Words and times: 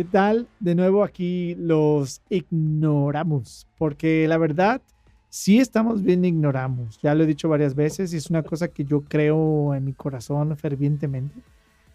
¿Qué 0.00 0.04
tal? 0.04 0.48
De 0.60 0.74
nuevo 0.74 1.04
aquí 1.04 1.54
los 1.56 2.22
ignoramos, 2.30 3.66
porque 3.76 4.26
la 4.28 4.38
verdad, 4.38 4.80
sí 5.28 5.58
estamos 5.58 6.02
bien 6.02 6.24
ignoramos. 6.24 6.98
Ya 7.02 7.14
lo 7.14 7.24
he 7.24 7.26
dicho 7.26 7.50
varias 7.50 7.74
veces 7.74 8.14
y 8.14 8.16
es 8.16 8.30
una 8.30 8.42
cosa 8.42 8.68
que 8.68 8.82
yo 8.82 9.02
creo 9.02 9.74
en 9.74 9.84
mi 9.84 9.92
corazón 9.92 10.56
fervientemente. 10.56 11.38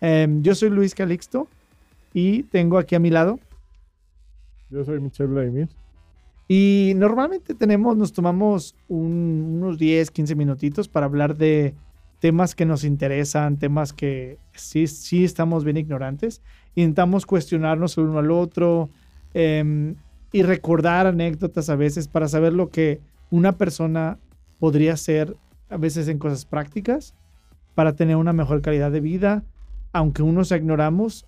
Em, 0.01 0.43
yo 0.43 0.53
soy 0.53 0.69
Luis 0.69 0.93
Calixto 0.93 1.47
y 2.13 2.43
tengo 2.43 2.77
aquí 2.77 2.93
a 2.93 2.99
mi 2.99 3.09
lado. 3.09 3.39
Yo 4.69 4.85
soy 4.85 4.99
Michelle 4.99 5.31
Vladimir. 5.31 5.69
Y 6.47 6.93
normalmente 6.97 7.55
tenemos, 7.55 7.97
nos 7.97 8.13
tomamos 8.13 8.75
unos 8.87 9.79
10, 9.79 10.11
15 10.11 10.35
minutitos 10.35 10.87
para 10.87 11.07
hablar 11.07 11.37
de 11.37 11.73
temas 12.19 12.53
que 12.53 12.65
nos 12.65 12.83
interesan, 12.83 13.57
temas 13.57 13.93
que 13.93 14.37
sí, 14.53 14.85
sí 14.85 15.23
estamos 15.23 15.63
bien 15.63 15.77
ignorantes. 15.77 16.43
Intentamos 16.75 17.25
cuestionarnos 17.25 17.97
el 17.97 18.05
uno 18.05 18.19
al 18.19 18.31
otro 18.31 18.89
em, 19.33 19.95
y 20.31 20.43
recordar 20.43 21.07
anécdotas 21.07 21.69
a 21.69 21.75
veces 21.75 22.07
para 22.07 22.27
saber 22.27 22.53
lo 22.53 22.69
que 22.69 22.99
una 23.29 23.53
persona 23.53 24.19
podría 24.59 24.93
hacer 24.93 25.35
a 25.69 25.77
veces 25.77 26.07
en 26.07 26.19
cosas 26.19 26.45
prácticas 26.45 27.15
para 27.73 27.93
tener 27.93 28.15
una 28.15 28.33
mejor 28.33 28.61
calidad 28.61 28.91
de 28.91 28.99
vida, 28.99 29.43
aunque 29.93 30.21
unos 30.21 30.51
ignoramos, 30.51 31.25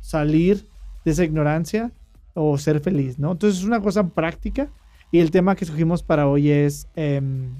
salir 0.00 0.66
de 1.04 1.12
esa 1.12 1.24
ignorancia 1.24 1.92
o 2.34 2.56
ser 2.58 2.80
feliz, 2.80 3.18
¿no? 3.18 3.32
Entonces 3.32 3.60
es 3.60 3.66
una 3.66 3.80
cosa 3.80 4.08
práctica 4.08 4.68
y 5.10 5.18
el 5.18 5.30
tema 5.30 5.56
que 5.56 5.64
escogimos 5.64 6.02
para 6.02 6.28
hoy 6.28 6.50
es 6.50 6.88
em, 6.94 7.50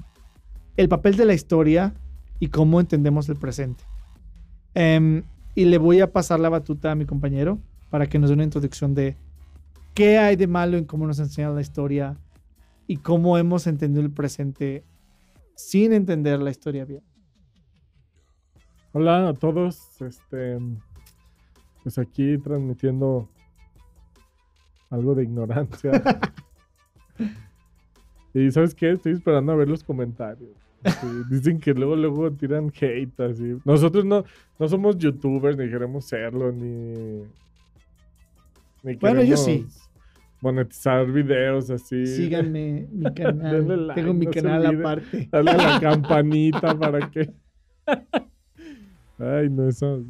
el 0.77 0.87
papel 0.87 1.17
de 1.17 1.25
la 1.25 1.33
historia 1.33 1.93
y 2.39 2.47
cómo 2.47 2.79
entendemos 2.79 3.27
el 3.27 3.35
presente. 3.35 3.83
Em, 4.73 5.23
y 5.55 5.65
le 5.65 5.77
voy 5.77 5.99
a 6.01 6.11
pasar 6.11 6.39
la 6.39 6.49
batuta 6.49 6.91
a 6.91 6.95
mi 6.95 7.05
compañero 7.05 7.59
para 7.89 8.07
que 8.07 8.19
nos 8.19 8.29
dé 8.29 8.35
una 8.35 8.43
introducción 8.43 8.93
de 8.93 9.17
qué 9.93 10.17
hay 10.17 10.35
de 10.35 10.47
malo 10.47 10.77
en 10.77 10.85
cómo 10.85 11.07
nos 11.07 11.19
enseña 11.19 11.49
la 11.49 11.61
historia 11.61 12.17
y 12.87 12.97
cómo 12.97 13.37
hemos 13.37 13.67
entendido 13.67 14.01
el 14.01 14.11
presente 14.11 14.83
sin 15.55 15.93
entender 15.93 16.39
la 16.39 16.51
historia 16.51 16.85
bien. 16.85 17.03
Hola 18.91 19.29
a 19.29 19.33
todos, 19.33 20.01
este, 20.01 20.57
pues 21.83 21.97
aquí 21.97 22.37
transmitiendo 22.37 23.29
algo 24.89 25.13
de 25.13 25.23
ignorancia. 25.23 25.91
y 28.33 28.49
sabes 28.51 28.73
qué, 28.73 28.91
estoy 28.91 29.13
esperando 29.13 29.51
a 29.51 29.55
ver 29.55 29.67
los 29.67 29.83
comentarios. 29.83 30.68
Dicen 31.29 31.59
que 31.59 31.73
luego, 31.73 31.95
luego 31.95 32.31
tiran 32.31 32.71
hate 32.79 33.19
así. 33.19 33.57
Nosotros 33.65 34.05
no, 34.05 34.23
no 34.57 34.67
somos 34.67 34.97
youtubers, 34.97 35.57
ni 35.57 35.69
queremos 35.69 36.05
serlo, 36.05 36.51
ni. 36.51 37.23
bueno, 38.99 39.23
yo 39.23 39.37
sí. 39.37 39.67
Monetizar 40.41 41.05
videos 41.11 41.69
así. 41.69 42.05
Síganme 42.05 42.87
mi 42.91 43.13
canal. 43.13 43.91
Tengo 43.93 44.13
mi 44.13 44.27
canal 44.27 44.65
aparte. 44.67 45.27
Dale 45.29 45.51
a 45.51 45.57
la 45.57 45.79
campanita 45.81 46.77
para 46.77 47.09
que. 47.11 47.29
Ay, 49.17 49.49
no, 49.49 49.67
eso. 49.67 50.01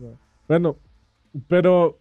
Bueno, 0.48 0.78
pero 1.48 1.98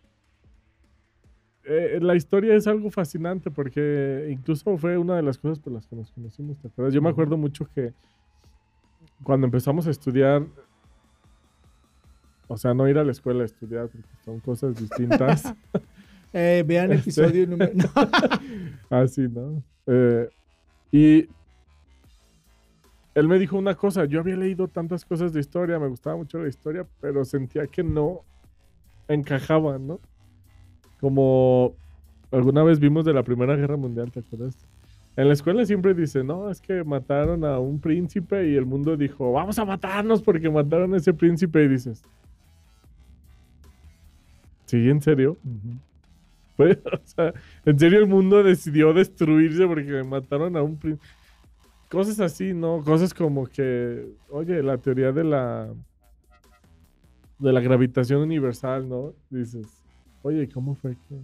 eh, 1.65 1.99
la 2.01 2.17
historia 2.17 2.55
es 2.55 2.67
algo 2.67 2.91
fascinante 2.91 3.51
porque 3.51 4.29
incluso 4.31 4.77
fue 4.79 4.97
una 4.97 5.17
de 5.17 5.23
las 5.23 5.37
cosas 5.37 5.59
por 5.59 5.73
las 5.73 5.87
que 5.87 5.97
nos 5.97 6.11
conocimos, 6.13 6.59
¿te 6.59 6.69
acuerdas? 6.69 6.95
Yo 6.95 7.03
me 7.03 7.11
acuerdo 7.11 7.37
mucho 7.37 7.69
que 7.75 7.93
cuando 9.23 9.47
empezamos 9.47 9.87
a 9.87 9.91
estudiar, 9.91 10.47
o 12.47 12.57
sea, 12.57 12.75
no 12.75 12.89
ir 12.89 12.99
a 12.99 13.05
la 13.05 13.13
escuela 13.13 13.43
a 13.43 13.47
estudiar, 13.47 13.89
porque 13.89 14.09
son 14.25 14.41
cosas 14.41 14.77
distintas. 14.77 15.55
eh, 16.33 16.65
vean 16.67 16.93
el 16.93 16.99
este, 16.99 17.11
episodio 17.11 17.47
número... 17.47 17.73
Así, 18.91 19.25
ah, 19.27 19.29
¿no? 19.31 19.63
Eh, 19.87 20.29
y 20.91 21.29
él 23.15 23.29
me 23.29 23.39
dijo 23.39 23.59
una 23.59 23.75
cosa, 23.75 24.05
yo 24.05 24.21
había 24.21 24.37
leído 24.37 24.69
tantas 24.69 25.05
cosas 25.05 25.33
de 25.33 25.41
historia, 25.41 25.79
me 25.79 25.89
gustaba 25.89 26.17
mucho 26.17 26.39
la 26.39 26.49
historia, 26.49 26.87
pero 27.01 27.25
sentía 27.25 27.67
que 27.67 27.83
no 27.83 28.23
encajaban, 29.09 29.87
¿no? 29.87 30.01
Como 31.01 31.75
alguna 32.31 32.63
vez 32.63 32.79
vimos 32.79 33.05
de 33.05 33.13
la 33.13 33.23
Primera 33.23 33.57
Guerra 33.57 33.77
Mundial, 33.77 34.13
¿te 34.13 34.21
acuerdas? 34.21 34.57
En 35.19 35.27
la 35.27 35.33
escuela 35.33 35.67
siempre 35.67 35.95
dice, 35.95 36.23
no, 36.23 36.49
es 36.49 36.61
que 36.61 36.85
mataron 36.85 37.45
a 37.45 37.59
un 37.59 37.81
príncipe 37.81 38.49
y 38.49 38.55
el 38.55 38.65
mundo 38.65 38.97
dijo, 38.97 39.33
vamos 39.33 39.59
a 39.59 39.65
matarnos 39.65 40.23
porque 40.23 40.49
mataron 40.49 40.95
a 40.95 40.97
ese 40.99 41.13
príncipe 41.13 41.65
y 41.65 41.67
dices, 41.67 42.05
¿sí? 44.67 44.89
¿En 44.89 45.03
serio? 45.03 45.37
o 46.57 46.67
sea, 47.03 47.35
¿en 47.65 47.77
serio 47.77 47.99
el 47.99 48.07
mundo 48.07 48.45
decidió 48.45 48.93
destruirse 48.93 49.67
porque 49.67 50.05
mataron 50.05 50.57
a 50.57 50.63
un 50.63 50.77
príncipe? 50.77 51.05
Cosas 51.91 52.21
así, 52.21 52.55
¿no? 52.55 52.85
Cosas 52.85 53.13
como 53.13 53.49
que, 53.49 54.07
oye, 54.31 54.63
la 54.63 54.79
teoría 54.79 55.11
de 55.11 55.25
la 55.25 55.69
de 57.41 57.53
la 57.53 57.61
gravitación 57.61 58.21
universal, 58.21 58.89
¿no? 58.89 59.15
Dices, 59.31 59.83
oye, 60.23 60.49
¿cómo 60.49 60.77
fue 60.77 60.93
que 61.09 61.17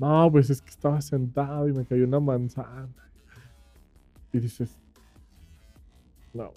no, 0.00 0.30
pues 0.32 0.48
es 0.48 0.62
que 0.62 0.70
estaba 0.70 1.00
sentado 1.02 1.68
y 1.68 1.72
me 1.72 1.84
cayó 1.84 2.04
una 2.04 2.20
manzana. 2.20 2.88
Y 4.32 4.38
dices, 4.38 4.74
no. 6.32 6.52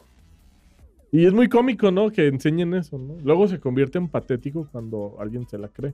Y 1.12 1.26
es 1.26 1.34
muy 1.34 1.50
cómico, 1.50 1.92
¿no? 1.92 2.09
Que 2.09 2.28
enseñen 2.28 2.74
eso, 2.74 2.98
¿no? 2.98 3.16
Luego 3.22 3.48
se 3.48 3.59
convierte 3.59 3.98
en 3.98 4.08
patético 4.08 4.68
cuando 4.72 5.18
alguien 5.20 5.46
se 5.48 5.58
la 5.58 5.68
cree. 5.68 5.94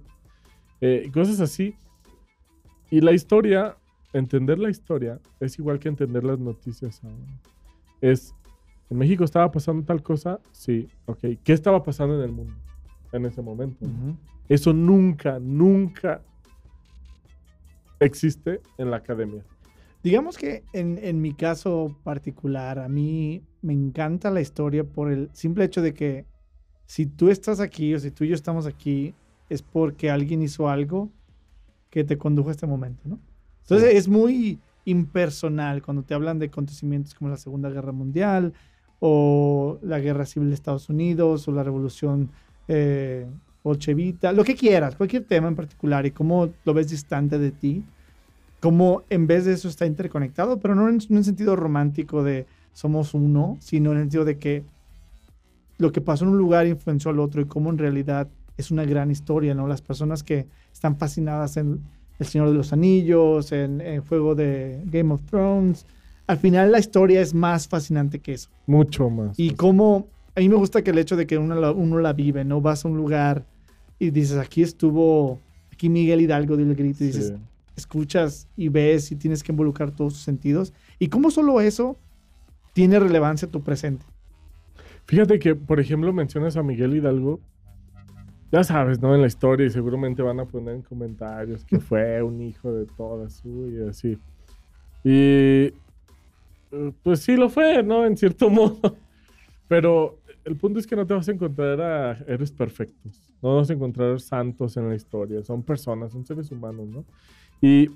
Eh, 0.79 1.09
cosas 1.11 1.39
así. 1.41 1.75
Y 2.91 3.01
la 3.01 3.13
historia, 3.13 3.75
entender 4.13 4.59
la 4.59 4.69
historia, 4.69 5.19
es 5.39 5.57
igual 5.57 5.79
que 5.79 5.89
entender 5.89 6.23
las 6.23 6.39
noticias 6.39 7.03
ahora. 7.03 7.17
Es, 7.99 8.35
¿en 8.91 8.97
México 8.97 9.23
estaba 9.23 9.51
pasando 9.51 9.83
tal 9.83 10.03
cosa? 10.03 10.39
Sí, 10.51 10.87
ok. 11.07 11.19
¿Qué 11.43 11.53
estaba 11.53 11.83
pasando 11.83 12.15
en 12.15 12.21
el 12.21 12.31
mundo 12.31 12.53
en 13.11 13.25
ese 13.25 13.41
momento? 13.41 13.87
Eso 14.47 14.71
nunca, 14.71 15.39
nunca, 15.39 16.21
existe 17.99 18.61
en 18.77 18.91
la 18.91 18.97
academia. 18.97 19.43
Digamos 20.01 20.37
que 20.37 20.63
en, 20.71 21.21
mi 21.21 21.33
caso 21.33 21.95
particular, 22.03 22.79
a 22.79 22.87
mí 22.87 23.41
me 23.61 23.73
encanta 23.73 24.31
la 24.31 24.39
historia 24.39 24.85
por 24.85 25.11
el 25.11 25.29
simple 25.33 25.65
hecho 25.65 25.81
de 25.81 25.93
que 25.93 26.25
si 26.85 27.05
tú 27.05 27.29
estás 27.29 27.59
aquí 27.59 27.93
o 27.93 27.99
si 27.99 28.09
tú 28.09 28.23
y 28.23 28.29
yo 28.29 28.35
estamos 28.35 28.65
aquí, 28.65 29.13
es 29.49 29.61
porque 29.61 30.09
alguien 30.09 30.41
hizo 30.41 30.69
algo 30.69 31.09
que 31.89 32.03
te 32.03 32.17
condujo 32.17 32.49
a 32.49 32.51
este 32.51 32.67
momento, 32.67 33.01
¿no? 33.09 33.19
Entonces 33.63 33.95
es 33.95 34.07
muy 34.07 34.59
impersonal 34.85 35.81
cuando 35.81 36.03
te 36.03 36.13
hablan 36.13 36.39
de 36.39 36.45
acontecimientos 36.45 37.13
como 37.13 37.29
la 37.29 37.37
Segunda 37.37 37.69
Guerra 37.69 37.91
Mundial 37.91 38.53
o 38.99 39.79
la 39.81 39.99
Guerra 39.99 40.25
Civil 40.25 40.49
de 40.49 40.55
Estados 40.55 40.89
Unidos 40.89 41.47
o 41.47 41.51
la 41.51 41.63
Revolución 41.63 42.31
eh, 42.67 43.27
bolchevita, 43.63 44.31
lo 44.31 44.43
que 44.43 44.55
quieras, 44.55 44.95
cualquier 44.95 45.23
tema 45.23 45.47
en 45.47 45.55
particular 45.55 46.05
y 46.05 46.11
cómo 46.11 46.49
lo 46.65 46.73
ves 46.73 46.89
distante 46.89 47.37
de 47.37 47.51
ti, 47.51 47.83
cómo 48.59 49.03
en 49.09 49.27
vez 49.27 49.45
de 49.45 49.53
eso 49.53 49.67
está 49.67 49.85
interconectado, 49.85 50.59
pero 50.59 50.75
no 50.75 50.89
en, 50.89 50.99
un 51.09 51.23
sentido 51.23 51.55
romántico 51.55 52.23
de 52.23 52.45
somos 52.73 53.13
uno, 53.13 53.57
sino 53.59 53.91
en 53.91 53.97
el 53.97 54.03
sentido 54.03 54.25
de 54.25 54.37
que 54.37 54.63
lo 55.77 55.91
que 55.91 56.01
pasó 56.01 56.25
en 56.25 56.31
un 56.31 56.37
lugar 56.37 56.67
influenció 56.67 57.11
al 57.11 57.19
otro 57.19 57.41
y 57.41 57.45
cómo 57.45 57.69
en 57.69 57.77
realidad 57.77 58.27
es 58.57 58.71
una 58.71 58.83
gran 58.83 59.11
historia, 59.11 59.53
¿no? 59.53 59.67
Las 59.67 59.81
personas 59.81 60.23
que 60.23 60.47
están 60.73 60.97
fascinadas 60.97 61.55
en 61.57 61.79
El 62.19 62.25
Señor 62.25 62.49
de 62.49 62.55
los 62.55 62.73
Anillos, 62.73 63.51
en 63.53 63.79
el 63.79 64.01
juego 64.01 64.35
de 64.35 64.81
Game 64.85 65.13
of 65.13 65.21
Thrones, 65.23 65.85
al 66.27 66.37
final 66.37 66.71
la 66.71 66.79
historia 66.79 67.21
es 67.21 67.33
más 67.33 67.67
fascinante 67.67 68.19
que 68.19 68.33
eso. 68.33 68.49
Mucho 68.67 69.09
más. 69.09 69.39
Y 69.39 69.51
cómo 69.51 70.07
a 70.39 70.41
mí 70.41 70.47
me 70.47 70.55
gusta 70.55 70.81
que 70.81 70.91
el 70.91 70.97
hecho 70.97 71.17
de 71.17 71.27
que 71.27 71.37
uno 71.37 71.53
la, 71.53 71.71
uno 71.71 71.99
la 71.99 72.13
vive, 72.13 72.45
¿no? 72.45 72.61
Vas 72.61 72.85
a 72.85 72.87
un 72.87 72.95
lugar 72.95 73.45
y 73.99 74.09
dices, 74.09 74.37
aquí 74.37 74.61
estuvo, 74.61 75.37
aquí 75.73 75.89
Miguel 75.89 76.21
Hidalgo 76.21 76.55
dio 76.55 76.65
el 76.65 76.75
grito 76.75 77.03
y 77.03 77.07
dices, 77.07 77.33
escuchas 77.75 78.47
y 78.55 78.69
ves 78.69 79.11
y 79.11 79.17
tienes 79.17 79.43
que 79.43 79.51
involucrar 79.51 79.91
todos 79.91 80.13
tus 80.13 80.21
sentidos. 80.21 80.73
Y 80.97 81.09
cómo 81.09 81.29
solo 81.29 81.59
eso 81.59 81.97
tiene 82.71 82.99
relevancia 82.99 83.49
tu 83.49 83.61
presente. 83.61 84.05
Fíjate 85.07 85.39
que, 85.39 85.55
por 85.55 85.81
ejemplo, 85.81 86.13
mencionas 86.13 86.55
a 86.55 86.63
Miguel 86.63 86.95
Hidalgo. 86.95 87.41
Ya 88.49 88.63
sabes, 88.63 89.01
¿no? 89.01 89.13
En 89.13 89.19
la 89.19 89.27
historia 89.27 89.65
y 89.65 89.69
seguramente 89.71 90.21
van 90.21 90.39
a 90.39 90.45
poner 90.45 90.75
en 90.75 90.83
comentarios 90.83 91.65
que 91.65 91.79
fue 91.81 92.23
un 92.23 92.39
hijo 92.39 92.71
de 92.71 92.85
todas 92.85 93.43
y 93.43 93.89
así. 93.89 94.17
Y 95.03 95.73
pues 97.03 97.19
sí 97.19 97.35
lo 97.35 97.49
fue, 97.49 97.83
¿no? 97.83 98.05
En 98.05 98.15
cierto 98.15 98.49
modo. 98.49 98.95
Pero 99.67 100.17
el 100.45 100.55
punto 100.55 100.79
es 100.79 100.87
que 100.87 100.95
no 100.95 101.05
te 101.05 101.13
vas 101.13 101.27
a 101.27 101.31
encontrar 101.31 101.81
a 101.81 102.11
héroes 102.27 102.51
perfectos. 102.51 103.21
No 103.41 103.57
vas 103.57 103.69
a 103.69 103.73
encontrar 103.73 104.19
santos 104.19 104.75
en 104.77 104.89
la 104.89 104.95
historia. 104.95 105.43
Son 105.43 105.63
personas, 105.63 106.11
son 106.11 106.25
seres 106.25 106.51
humanos, 106.51 106.87
¿no? 106.87 107.05
Y, 107.61 107.89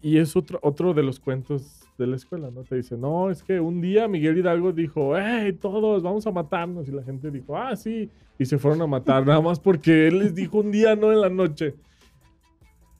y 0.00 0.18
es 0.18 0.34
otro, 0.36 0.58
otro 0.62 0.94
de 0.94 1.02
los 1.02 1.18
cuentos 1.20 1.80
de 1.98 2.06
la 2.06 2.16
escuela, 2.16 2.50
¿no? 2.50 2.62
Te 2.62 2.76
dice, 2.76 2.96
no, 2.96 3.30
es 3.30 3.42
que 3.42 3.60
un 3.60 3.80
día 3.80 4.08
Miguel 4.08 4.38
Hidalgo 4.38 4.72
dijo, 4.72 5.16
hey, 5.16 5.52
todos, 5.60 6.02
vamos 6.02 6.26
a 6.26 6.30
matarnos. 6.30 6.88
Y 6.88 6.92
la 6.92 7.02
gente 7.02 7.30
dijo, 7.30 7.56
ah, 7.56 7.74
sí. 7.76 8.08
Y 8.38 8.44
se 8.46 8.58
fueron 8.58 8.80
a 8.82 8.86
matar, 8.86 9.26
nada 9.26 9.40
más 9.40 9.60
porque 9.60 10.08
él 10.08 10.18
les 10.20 10.34
dijo 10.34 10.58
un 10.58 10.70
día, 10.70 10.96
no 10.96 11.12
en 11.12 11.20
la 11.20 11.28
noche. 11.28 11.74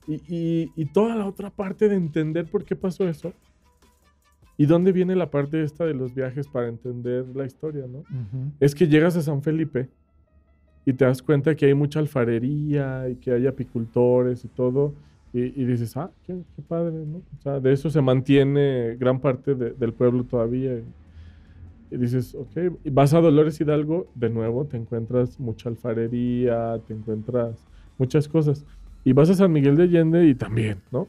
Y, 0.07 0.15
y- 0.27 0.71
y 0.75 0.85
toda 0.85 1.15
la 1.15 1.25
otra 1.25 1.49
parte 1.49 1.87
de 1.89 1.95
entender 1.95 2.45
por 2.49 2.65
qué 2.65 2.75
pasó 2.75 3.07
eso. 3.07 3.33
¿Y 4.57 4.65
dónde 4.67 4.91
viene 4.91 5.15
la 5.15 5.31
parte 5.31 5.63
esta 5.63 5.85
de 5.85 5.93
los 5.93 6.13
viajes 6.13 6.47
para 6.47 6.67
entender 6.67 7.25
la 7.35 7.45
historia, 7.45 7.85
no? 7.87 8.03
Es 8.59 8.75
que 8.75 8.87
llegas 8.87 9.17
a 9.17 9.21
San 9.21 9.41
Felipe 9.41 9.89
y 10.85 10.93
te 10.93 11.05
das 11.05 11.21
cuenta 11.23 11.55
que 11.55 11.65
hay 11.65 11.73
mucha 11.73 11.99
alfarería 11.99 13.09
y 13.09 13.15
que 13.15 13.31
hay 13.31 13.47
apicultores 13.47 14.45
y 14.45 14.47
todo. 14.49 14.93
Y, 15.33 15.59
y 15.59 15.65
dices, 15.65 15.97
ah, 15.97 16.11
qué, 16.27 16.35
qué 16.55 16.61
padre, 16.61 16.93
¿no? 17.05 17.17
O 17.17 17.41
sea, 17.41 17.59
de 17.59 17.73
eso 17.73 17.89
se 17.89 18.01
mantiene 18.01 18.95
gran 18.99 19.19
parte 19.19 19.55
de- 19.55 19.71
del 19.71 19.91
pueblo 19.93 20.23
todavía. 20.25 20.75
Y, 20.75 20.83
y 21.95 21.97
dices, 21.97 22.35
ok, 22.35 22.73
y 22.83 22.89
vas 22.91 23.13
a 23.15 23.21
Dolores 23.21 23.59
Hidalgo, 23.59 24.07
de 24.13 24.29
nuevo 24.29 24.65
te 24.65 24.77
encuentras 24.77 25.39
mucha 25.39 25.69
alfarería, 25.69 26.79
te 26.87 26.93
encuentras 26.93 27.65
muchas 27.97 28.27
cosas. 28.27 28.65
Y 29.03 29.13
vas 29.13 29.29
a 29.31 29.33
San 29.33 29.51
Miguel 29.51 29.75
de 29.75 29.83
Allende 29.83 30.27
y 30.27 30.35
también, 30.35 30.77
¿no? 30.91 31.07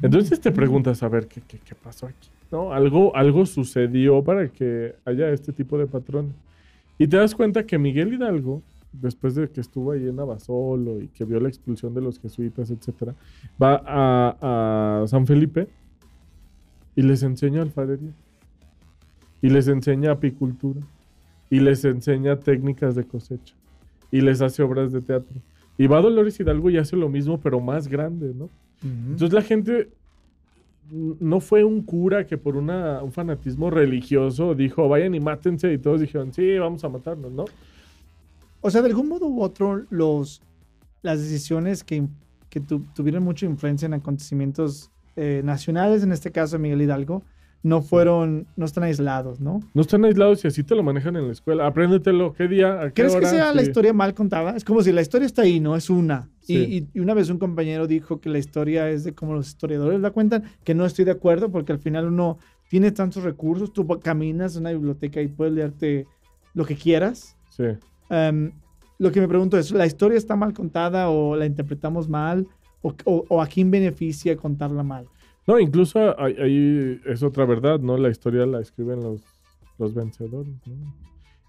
Entonces 0.00 0.40
te 0.40 0.52
preguntas, 0.52 1.02
a 1.02 1.08
ver, 1.08 1.26
¿qué, 1.26 1.40
qué, 1.46 1.58
qué 1.58 1.74
pasó 1.74 2.06
aquí? 2.06 2.28
¿No? 2.50 2.72
Algo, 2.72 3.14
algo 3.16 3.44
sucedió 3.46 4.22
para 4.22 4.48
que 4.48 4.94
haya 5.04 5.30
este 5.30 5.52
tipo 5.52 5.76
de 5.76 5.86
patrones. 5.86 6.34
Y 6.98 7.06
te 7.06 7.16
das 7.16 7.34
cuenta 7.34 7.64
que 7.64 7.78
Miguel 7.78 8.14
Hidalgo, 8.14 8.62
después 8.92 9.34
de 9.34 9.48
que 9.48 9.60
estuvo 9.60 9.92
ahí 9.92 10.08
en 10.08 10.18
Abasolo 10.18 11.00
y 11.00 11.08
que 11.08 11.24
vio 11.24 11.40
la 11.40 11.48
expulsión 11.48 11.94
de 11.94 12.00
los 12.00 12.18
jesuitas, 12.18 12.70
etcétera, 12.70 13.14
va 13.60 13.82
a, 13.84 15.02
a 15.02 15.06
San 15.06 15.26
Felipe 15.26 15.68
y 16.94 17.02
les 17.02 17.22
enseña 17.22 17.62
alfarería. 17.62 18.12
Y 19.40 19.50
les 19.50 19.68
enseña 19.68 20.12
apicultura. 20.12 20.80
Y 21.50 21.60
les 21.60 21.84
enseña 21.84 22.40
técnicas 22.40 22.94
de 22.94 23.04
cosecha. 23.04 23.54
Y 24.10 24.20
les 24.20 24.42
hace 24.42 24.62
obras 24.62 24.92
de 24.92 25.00
teatro. 25.00 25.36
Y 25.76 25.86
va 25.86 25.98
a 25.98 26.02
Dolores 26.02 26.38
Hidalgo 26.40 26.70
y 26.70 26.78
hace 26.78 26.96
lo 26.96 27.08
mismo, 27.08 27.38
pero 27.38 27.60
más 27.60 27.86
grande, 27.86 28.34
¿no? 28.34 28.50
Entonces 28.82 29.32
la 29.32 29.42
gente 29.42 29.90
no 30.90 31.40
fue 31.40 31.64
un 31.64 31.82
cura 31.82 32.26
que 32.26 32.38
por 32.38 32.56
una, 32.56 33.02
un 33.02 33.12
fanatismo 33.12 33.70
religioso 33.70 34.54
dijo, 34.54 34.88
vayan 34.88 35.14
y 35.14 35.20
mátense, 35.20 35.72
y 35.72 35.78
todos 35.78 36.00
dijeron, 36.00 36.32
sí, 36.32 36.56
vamos 36.58 36.82
a 36.84 36.88
matarnos, 36.88 37.30
¿no? 37.32 37.44
O 38.60 38.70
sea, 38.70 38.80
de 38.82 38.88
algún 38.88 39.08
modo 39.08 39.26
u 39.26 39.42
otro, 39.42 39.84
los, 39.90 40.40
las 41.02 41.20
decisiones 41.20 41.84
que, 41.84 42.06
que 42.48 42.60
tu- 42.60 42.84
tuvieron 42.94 43.22
mucha 43.22 43.44
influencia 43.46 43.86
en 43.86 43.94
acontecimientos 43.94 44.90
eh, 45.16 45.42
nacionales, 45.44 46.02
en 46.02 46.12
este 46.12 46.30
caso 46.32 46.58
Miguel 46.58 46.82
Hidalgo, 46.82 47.22
no 47.62 47.82
fueron, 47.82 48.46
no 48.56 48.64
están 48.64 48.84
aislados, 48.84 49.40
¿no? 49.40 49.60
No 49.74 49.82
están 49.82 50.04
aislados 50.04 50.44
y 50.44 50.48
así 50.48 50.62
te 50.62 50.74
lo 50.76 50.82
manejan 50.82 51.16
en 51.16 51.26
la 51.26 51.32
escuela. 51.32 51.66
Apréndetelo, 51.66 52.32
¿qué 52.32 52.46
día? 52.48 52.80
¿A 52.80 52.86
qué 52.88 53.02
¿Crees 53.02 53.16
que 53.16 53.26
sea 53.26 53.52
la 53.52 53.62
historia 53.62 53.92
mal 53.92 54.14
contada? 54.14 54.56
Es 54.56 54.64
como 54.64 54.80
si 54.82 54.92
la 54.92 55.02
historia 55.02 55.26
está 55.26 55.42
ahí, 55.42 55.58
no 55.58 55.74
es 55.76 55.90
una. 55.90 56.28
Y- 56.48 56.54
Sí. 56.56 56.88
Y, 56.94 56.98
y 56.98 57.00
una 57.00 57.14
vez 57.14 57.28
un 57.30 57.38
compañero 57.38 57.86
dijo 57.86 58.20
que 58.20 58.30
la 58.30 58.38
historia 58.38 58.90
es 58.90 59.04
de 59.04 59.12
como 59.14 59.34
los 59.34 59.48
historiadores 59.48 60.00
la 60.00 60.10
cuentan, 60.10 60.44
que 60.64 60.74
no 60.74 60.84
estoy 60.86 61.04
de 61.04 61.10
acuerdo 61.12 61.50
porque 61.52 61.72
al 61.72 61.78
final 61.78 62.06
uno 62.06 62.38
tiene 62.70 62.90
tantos 62.90 63.22
recursos, 63.22 63.72
tú 63.72 63.86
caminas 64.00 64.54
en 64.56 64.62
una 64.62 64.72
biblioteca 64.72 65.20
y 65.22 65.28
puedes 65.28 65.52
leerte 65.54 66.06
lo 66.54 66.64
que 66.64 66.74
quieras. 66.74 67.36
Sí. 67.50 67.64
Em, 68.10 68.50
lo 68.98 69.12
que 69.12 69.20
me 69.20 69.28
pregunto 69.28 69.56
es, 69.58 69.70
¿la 69.70 69.86
historia 69.86 70.16
está 70.18 70.34
mal 70.36 70.52
contada 70.54 71.08
o 71.10 71.36
la 71.36 71.46
interpretamos 71.46 72.08
mal? 72.08 72.46
¿O, 72.82 72.94
o- 73.04 73.24
o 73.28 73.42
a 73.42 73.46
quién 73.46 73.70
beneficia 73.70 74.36
contarla 74.36 74.82
mal? 74.82 75.06
No, 75.46 75.58
incluso 75.58 76.18
ahí, 76.20 76.34
ahí 76.38 77.00
es 77.06 77.22
otra 77.22 77.44
verdad, 77.44 77.78
¿no? 77.80 77.96
La 77.96 78.08
historia 78.10 78.44
la 78.46 78.60
escriben 78.60 79.02
los, 79.02 79.22
los 79.78 79.94
vencedores, 79.94 80.54
¿no? 80.66 80.94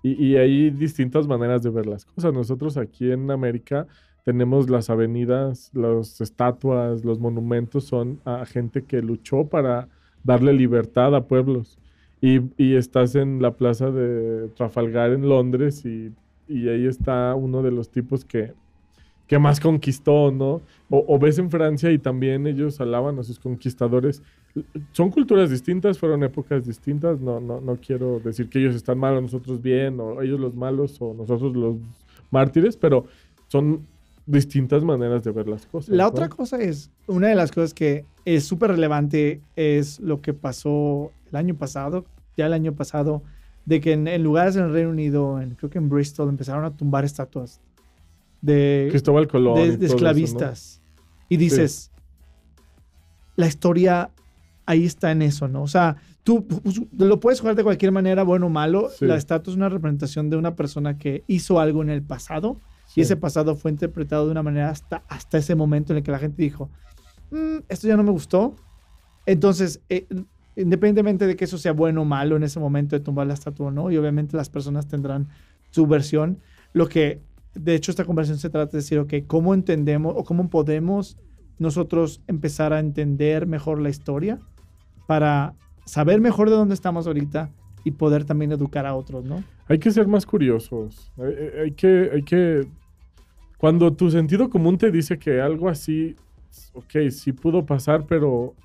Y, 0.04 0.26
y 0.28 0.38
hay 0.38 0.70
distintas 0.70 1.28
maneras 1.28 1.62
de 1.64 1.70
ver 1.70 1.86
las 1.86 2.06
cosas. 2.06 2.34
Nosotros 2.34 2.78
aquí 2.78 3.12
en 3.12 3.30
América 3.32 3.86
tenemos 4.24 4.70
las 4.70 4.90
avenidas, 4.90 5.72
las 5.74 6.22
estatuas, 6.22 7.04
los 7.04 7.20
monumentos 7.20 7.86
son 7.86 8.20
a 8.26 8.46
gente 8.46 8.84
que 8.84 9.02
luchó 9.02 9.46
para 9.46 9.88
darle 10.24 10.54
libertad 10.54 11.16
a 11.16 11.28
pueblos. 11.28 11.78
Y, 12.22 12.42
y 12.58 12.76
estás 12.76 13.16
en 13.16 13.42
la 13.42 13.52
plaza 13.52 13.92
de 13.92 14.50
Trafalgar 14.50 15.12
en 15.12 15.30
Londres 15.30 15.86
y, 15.86 16.12
y 16.50 16.68
ahí 16.68 16.86
está 16.86 17.34
uno 17.34 17.62
de 17.64 17.72
los 17.72 17.90
tipos 17.90 18.26
que, 18.26 18.54
que 19.26 19.40
más 19.40 19.60
conquistó, 19.60 20.32
¿no? 20.32 20.62
O, 20.90 21.06
o 21.08 21.18
ves 21.18 21.40
en 21.40 21.50
Francia 21.50 21.92
y 21.92 21.98
también 21.98 22.46
ellos 22.46 22.82
alaban 22.82 23.20
a 23.20 23.24
sus 23.24 23.40
conquistadores. 23.40 24.22
Son 24.92 25.12
culturas 25.12 25.50
distintas, 25.50 25.98
fueron 25.98 26.24
épocas 26.24 26.66
distintas. 26.66 27.22
No, 27.22 27.40
no, 27.40 27.62
no 27.62 27.78
quiero 27.78 28.20
decir 28.20 28.50
que 28.50 28.60
ellos 28.60 28.76
están 28.76 28.98
mal 28.98 29.16
o 29.16 29.22
nosotros 29.22 29.62
bien, 29.62 30.00
o 30.00 30.22
ellos 30.22 30.40
los 30.40 30.56
malos 30.56 30.98
o 31.00 31.14
nosotros 31.14 31.56
los 31.56 31.78
mártires, 32.32 32.76
pero 32.76 33.06
son 33.48 33.86
distintas 34.30 34.84
maneras 34.84 35.24
de 35.24 35.32
ver 35.32 35.48
las 35.48 35.66
cosas. 35.66 35.90
La 35.90 36.04
¿no? 36.04 36.10
otra 36.10 36.30
cosa 36.30 36.60
es, 36.62 36.92
una 37.08 37.28
de 37.30 37.36
las 37.36 37.52
cosas 37.52 37.74
que 37.74 38.06
es 38.26 38.44
súper 38.46 38.72
relevante 38.72 39.42
es 39.56 40.00
lo 40.00 40.22
que 40.22 40.34
pasó 40.34 41.12
el 41.32 41.36
año 41.36 41.56
pasado, 41.56 42.06
ya 42.38 42.46
el 42.46 42.54
año 42.54 42.74
pasado, 42.74 43.24
de 43.66 43.82
que 43.82 43.94
en, 43.94 44.08
en 44.08 44.24
lugares 44.24 44.56
en 44.56 44.66
el 44.66 44.72
Reino 44.74 44.92
Unido, 44.92 45.42
en- 45.42 45.56
creo 45.56 45.70
que 45.70 45.78
en 45.80 45.90
Bristol, 45.90 46.30
empezaron 46.30 46.64
a 46.64 46.72
tumbar 46.76 47.06
estatuas 47.06 47.60
de, 48.42 48.88
Cristóbal 48.92 49.28
Colón. 49.28 49.56
de- 49.56 49.62
de 49.62 49.68
todo 49.68 49.78
eso, 49.78 49.88
¿no? 49.88 49.96
esclavistas. 49.96 50.82
Y 51.28 51.38
dices, 51.38 51.92
la 53.36 53.48
historia 53.48 54.10
ahí 54.66 54.86
está 54.86 55.12
en 55.12 55.22
eso, 55.22 55.48
¿no? 55.48 55.64
O 55.64 55.68
sea, 55.68 55.98
tú 56.24 56.46
pues, 56.46 56.80
lo 56.98 57.20
puedes 57.20 57.40
jugar 57.40 57.56
de 57.56 57.64
cualquier 57.64 57.92
manera, 57.92 58.24
bueno 58.24 58.48
o 58.48 58.50
malo. 58.50 58.90
Sí. 58.98 59.06
La 59.06 59.16
estatua 59.16 59.52
es 59.52 59.58
una 59.58 59.70
representación 59.70 60.30
de 60.30 60.38
una 60.38 60.56
persona 60.56 60.98
que 60.98 61.24
hizo 61.28 61.60
algo 61.60 61.82
en 61.82 61.90
el 61.90 62.04
pasado 62.04 62.58
Sí. 62.90 63.02
y 63.02 63.04
ese 63.04 63.16
pasado 63.16 63.56
fue 63.56 63.70
interpretado 63.70 64.26
de 64.26 64.32
una 64.32 64.42
manera 64.42 64.70
hasta, 64.72 65.04
hasta 65.08 65.38
ese 65.38 65.54
momento 65.54 65.94
en 65.94 65.98
el 65.98 66.04
que 66.04 66.12
la 66.12 66.18
gente 66.18 66.42
dijo, 66.42 66.70
"Mm, 67.30 67.60
esto 67.70 67.88
ya 67.88 67.96
no 67.96 68.04
me 68.04 68.10
gustó. 68.12 68.56
Entonces, 69.28 69.80
eh, 69.90 70.08
independientemente 70.56 71.28
de 71.28 71.36
que 71.36 71.46
eso 71.46 71.60
sea 71.60 71.72
bueno 71.72 72.02
o 72.02 72.06
malo 72.06 72.36
en 72.36 72.42
ese 72.44 72.60
momento 72.60 72.96
de 72.96 73.02
tumbar 73.02 73.28
la 73.28 73.36
estatua 73.36 73.68
o 73.68 73.72
no, 73.72 73.92
y 73.92 73.98
obviamente 73.98 74.36
las 74.36 74.50
personas 74.50 74.88
tendrán 74.88 75.28
su 75.70 75.86
versión, 75.86 76.40
lo 76.74 76.88
que 76.88 77.22
de 77.54 77.76
hecho 77.76 77.92
esta 77.92 78.06
conversación 78.06 78.40
se 78.40 78.50
trata 78.50 78.72
de 78.72 78.80
decir, 78.80 78.98
ok, 78.98 79.14
¿cómo 79.28 79.54
entendemos 79.54 80.14
o 80.18 80.24
cómo 80.24 80.50
podemos 80.50 81.18
nosotros 81.60 82.22
empezar 82.28 82.74
a 82.74 82.80
entender 82.80 83.46
mejor 83.46 83.80
la 83.80 83.90
historia 83.90 84.40
para 85.08 85.54
saber 85.86 86.22
mejor 86.22 86.50
de 86.50 86.56
dónde 86.56 86.74
estamos 86.74 87.06
ahorita 87.06 87.52
y 87.84 87.92
poder 87.92 88.26
también 88.26 88.52
educar 88.52 88.86
a 88.86 88.96
otros, 88.96 89.26
¿no? 89.26 89.44
Hay 89.68 89.80
que 89.80 89.92
ser 89.92 90.08
más 90.08 90.26
curiosos. 90.26 91.12
Hay 91.64 91.72
que, 91.72 92.10
hay 92.14 92.24
que. 92.24 92.68
Cuando 93.60 93.94
tu 93.94 94.10
sentido 94.10 94.50
común 94.50 94.78
te 94.78 94.90
dice 94.90 95.20
que 95.20 95.42
algo 95.42 95.68
así, 95.70 96.16
ok, 96.74 97.10
sí 97.12 97.34
pudo 97.34 97.66
pasar, 97.66 98.06
pero 98.08 98.56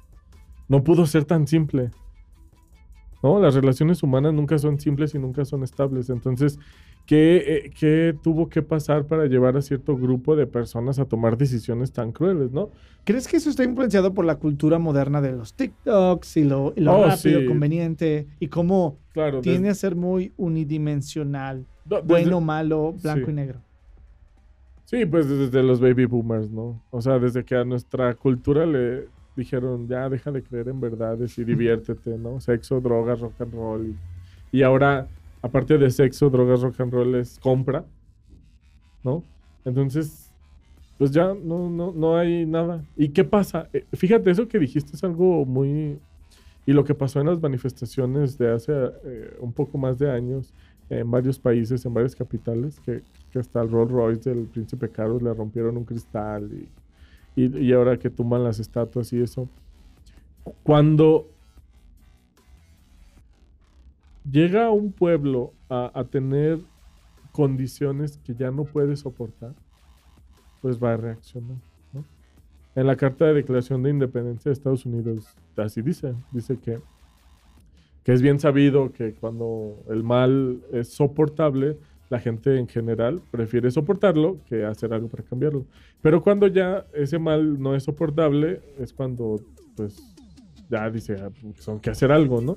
no 0.69 0.83
pudo 0.83 1.05
ser 1.05 1.25
tan 1.25 1.47
simple. 1.47 1.91
¿No? 3.23 3.41
Las 3.41 3.55
relaciones 3.55 4.03
humanas 4.03 4.33
nunca 4.35 4.57
son 4.59 4.79
simples 4.79 5.15
y 5.15 5.19
nunca 5.19 5.45
son 5.45 5.65
estables. 5.65 6.11
Entonces, 6.11 6.59
¿qué, 7.07 7.37
eh, 7.67 7.71
qué 7.77 8.15
tuvo 8.23 8.49
que 8.49 8.63
pasar 8.63 9.07
para 9.07 9.25
llevar 9.27 9.57
a 9.57 9.63
cierto 9.63 9.97
grupo 9.97 10.37
de 10.37 10.47
personas 10.47 10.99
a 11.01 11.07
tomar 11.07 11.37
decisiones 11.39 11.91
tan 11.91 12.13
crueles, 12.13 12.53
no? 12.53 12.69
¿Crees 13.05 13.27
que 13.27 13.39
eso 13.39 13.51
está 13.51 13.65
influenciado 13.65 14.15
por 14.15 14.27
la 14.27 14.37
cultura 14.37 14.79
moderna 14.79 15.21
de 15.21 15.33
los 15.33 15.55
TikToks 15.55 16.37
y 16.37 16.45
lo, 16.45 16.73
y 16.77 16.83
lo 16.83 16.99
Oh, 16.99 17.05
rápido, 17.07 17.41
sí. 17.41 17.47
conveniente 17.47 18.29
y 18.39 18.47
cómo 18.49 18.99
Claro. 19.13 19.39
des- 19.39 19.43
tiende 19.43 19.71
a 19.71 19.75
ser 19.75 19.97
muy 19.97 20.33
unidimensional, 20.37 21.67
no, 21.89 21.97
desde- 21.97 22.07
bueno, 22.07 22.41
malo, 22.41 22.95
blanco 23.03 23.27
sí. 23.27 23.33
y 23.33 23.35
negro? 23.35 23.61
Sí, 24.95 25.07
pues 25.07 25.29
desde 25.29 25.61
los 25.65 25.81
baby 25.81 26.05
boomers, 26.05 26.49
¿no? 26.53 26.81
O 26.93 27.03
sea, 27.03 27.19
desde 27.19 27.45
que 27.45 27.57
a 27.57 27.65
nuestra 27.65 28.15
cultura 28.15 28.65
le 28.65 29.09
dijeron, 29.35 29.89
ya 29.89 30.09
deja 30.09 30.31
de 30.31 30.41
creer 30.41 30.69
en 30.69 30.81
verdades 30.81 31.37
y 31.37 31.43
diviértete, 31.43 32.17
¿no? 32.17 32.39
Sexo, 32.39 32.81
drogas, 32.81 33.19
rock 33.19 33.41
and 33.41 33.55
roll. 33.55 33.87
Y, 34.53 34.59
y 34.59 34.63
ahora, 34.63 35.09
aparte 35.43 35.79
de 35.79 35.91
sexo, 35.91 36.31
drogas, 36.31 36.61
rock 36.61 36.81
and 36.81 36.93
roll, 36.93 37.17
es 37.17 37.41
compra, 37.41 37.85
¿no? 39.03 39.25
Entonces, 39.65 40.31
pues 40.97 41.11
ya 41.11 41.35
no, 41.35 41.69
no, 41.69 41.91
no 41.91 42.17
hay 42.17 42.47
nada. 42.47 42.85
¿Y 42.97 43.09
qué 43.09 43.25
pasa? 43.25 43.69
Eh, 43.73 43.85
fíjate, 43.95 44.31
eso 44.31 44.47
que 44.47 44.61
dijiste 44.61 44.95
es 44.95 45.03
algo 45.03 45.45
muy... 45.45 45.99
Y 46.67 46.73
lo 46.73 46.85
que 46.85 46.95
pasó 46.95 47.21
en 47.21 47.27
las 47.27 47.43
manifestaciones 47.43 48.39
de 48.39 48.53
hace 48.53 48.73
eh, 48.73 49.37
un 49.41 49.53
poco 49.53 49.77
más 49.77 49.99
de 49.99 50.09
años 50.09 50.55
en 51.01 51.11
varios 51.11 51.39
países, 51.39 51.85
en 51.85 51.95
varias 51.95 52.15
capitales, 52.15 52.81
que, 52.81 53.03
que 53.31 53.39
hasta 53.39 53.61
el 53.61 53.71
Rolls 53.71 53.91
Royce 53.91 54.31
del 54.31 54.47
Príncipe 54.47 54.89
Carlos 54.89 55.23
le 55.23 55.33
rompieron 55.35 55.77
un 55.77 55.85
cristal 55.85 56.51
y, 56.53 56.69
y, 57.43 57.73
ahora 57.73 57.99
que 57.99 58.11
tumban 58.11 58.45
las 58.45 58.61
estatuas 58.61 59.13
y 59.13 59.21
eso. 59.21 59.49
Cuando 60.63 61.29
llega 64.31 64.71
un 64.71 64.93
pueblo 64.93 65.53
a, 65.69 65.91
a 65.95 66.05
tener 66.05 66.61
condiciones 67.33 68.19
que 68.19 68.35
ya 68.35 68.51
no 68.51 68.65
puede 68.65 68.97
soportar, 68.97 69.53
pues 70.63 70.83
va 70.83 70.95
a 70.95 70.97
reaccionar. 70.97 71.57
En 72.77 72.87
la 72.87 72.97
Carta 72.97 73.27
de 73.27 73.35
Declaración 73.35 73.83
de 73.83 73.91
Independencia 73.91 74.49
de 74.49 74.53
Estados 74.53 74.85
Unidos, 74.85 75.37
así 75.57 75.81
dice, 75.81 76.15
dice 76.33 76.57
que, 76.59 76.81
que 78.05 78.13
es 78.13 78.23
bien 78.23 78.39
sabido 78.39 78.93
que 78.93 79.15
cuando 79.15 79.83
el 79.89 80.05
mal 80.05 80.63
es 80.73 80.89
soportable, 80.89 81.79
la 82.11 82.21
gente 82.21 82.59
en 82.59 82.69
general 82.69 83.23
prefiere 83.31 83.71
soportarlo 83.71 84.39
que 84.47 84.65
hacer 84.65 84.93
algo 84.93 85.09
para 85.09 85.25
cambiarlo. 85.25 85.65
Pero 86.03 86.23
cuando 86.23 86.47
ya 86.47 86.87
ese 86.93 87.19
mal 87.19 87.59
no 87.59 87.75
es 87.75 87.85
soportable, 87.85 88.61
es 88.79 88.93
cuando 88.93 89.41
pues 89.75 90.15
ya 90.69 90.91
dice, 90.91 91.17
ah, 91.21 91.31
pues, 91.41 91.65
son 91.65 91.81
que 91.81 91.91
hacer 91.91 92.13
algo, 92.13 92.41
¿no? 92.41 92.57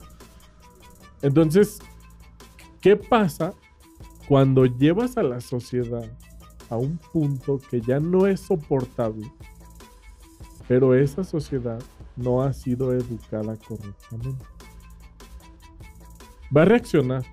Entonces, 1.21 1.79
¿qué 2.81 2.97
pasa 2.97 3.53
cuando 4.27 4.65
llevas 4.65 5.17
a 5.17 5.23
la 5.23 5.39
sociedad 5.39 6.05
a 6.69 6.75
un 6.75 6.97
punto 7.13 7.59
que 7.71 7.79
ya 7.79 8.01
no 8.01 8.27
es 8.27 8.41
soportable, 8.41 9.31
pero 10.67 10.93
esa 10.93 11.23
sociedad 11.23 11.81
no 12.17 12.43
ha 12.43 12.51
sido 12.51 12.93
educada 12.93 13.55
correctamente? 13.55 14.56
Va 16.55 16.63
a 16.63 16.65
reaccionar, 16.65 17.23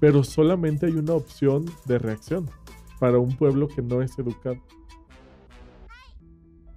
pero 0.00 0.24
solamente 0.24 0.86
hay 0.86 0.92
una 0.92 1.14
opción 1.14 1.66
de 1.86 1.98
reacción 1.98 2.48
para 2.98 3.18
un 3.18 3.36
pueblo 3.36 3.68
que 3.68 3.82
no 3.82 4.02
es 4.02 4.18
educado. 4.18 4.58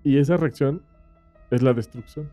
Y 0.04 0.18
esa 0.18 0.38
reacción 0.38 0.82
es 1.52 1.62
la 1.62 1.74
destrucción. 1.74 2.30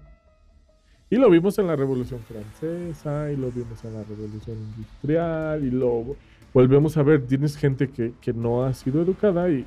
Y 1.11 1.17
lo 1.17 1.29
vimos 1.31 1.59
en 1.59 1.67
la 1.67 1.77
Revolución 1.77 2.21
Francesa, 2.21 3.31
y 3.31 3.37
lo 3.37 3.51
vimos 3.51 3.85
en 3.85 3.95
la 3.95 4.05
Revolución 4.05 4.57
Industrial, 4.57 5.65
y 5.65 5.71
lo 5.71 6.17
volvemos 6.53 6.97
a 6.97 7.03
ver. 7.03 7.27
Tienes 7.27 7.57
gente 7.57 7.89
que, 7.91 8.33
no 8.33 8.65
ha 8.65 8.73
sido 8.75 9.03
educada 9.03 9.51
y, 9.51 9.67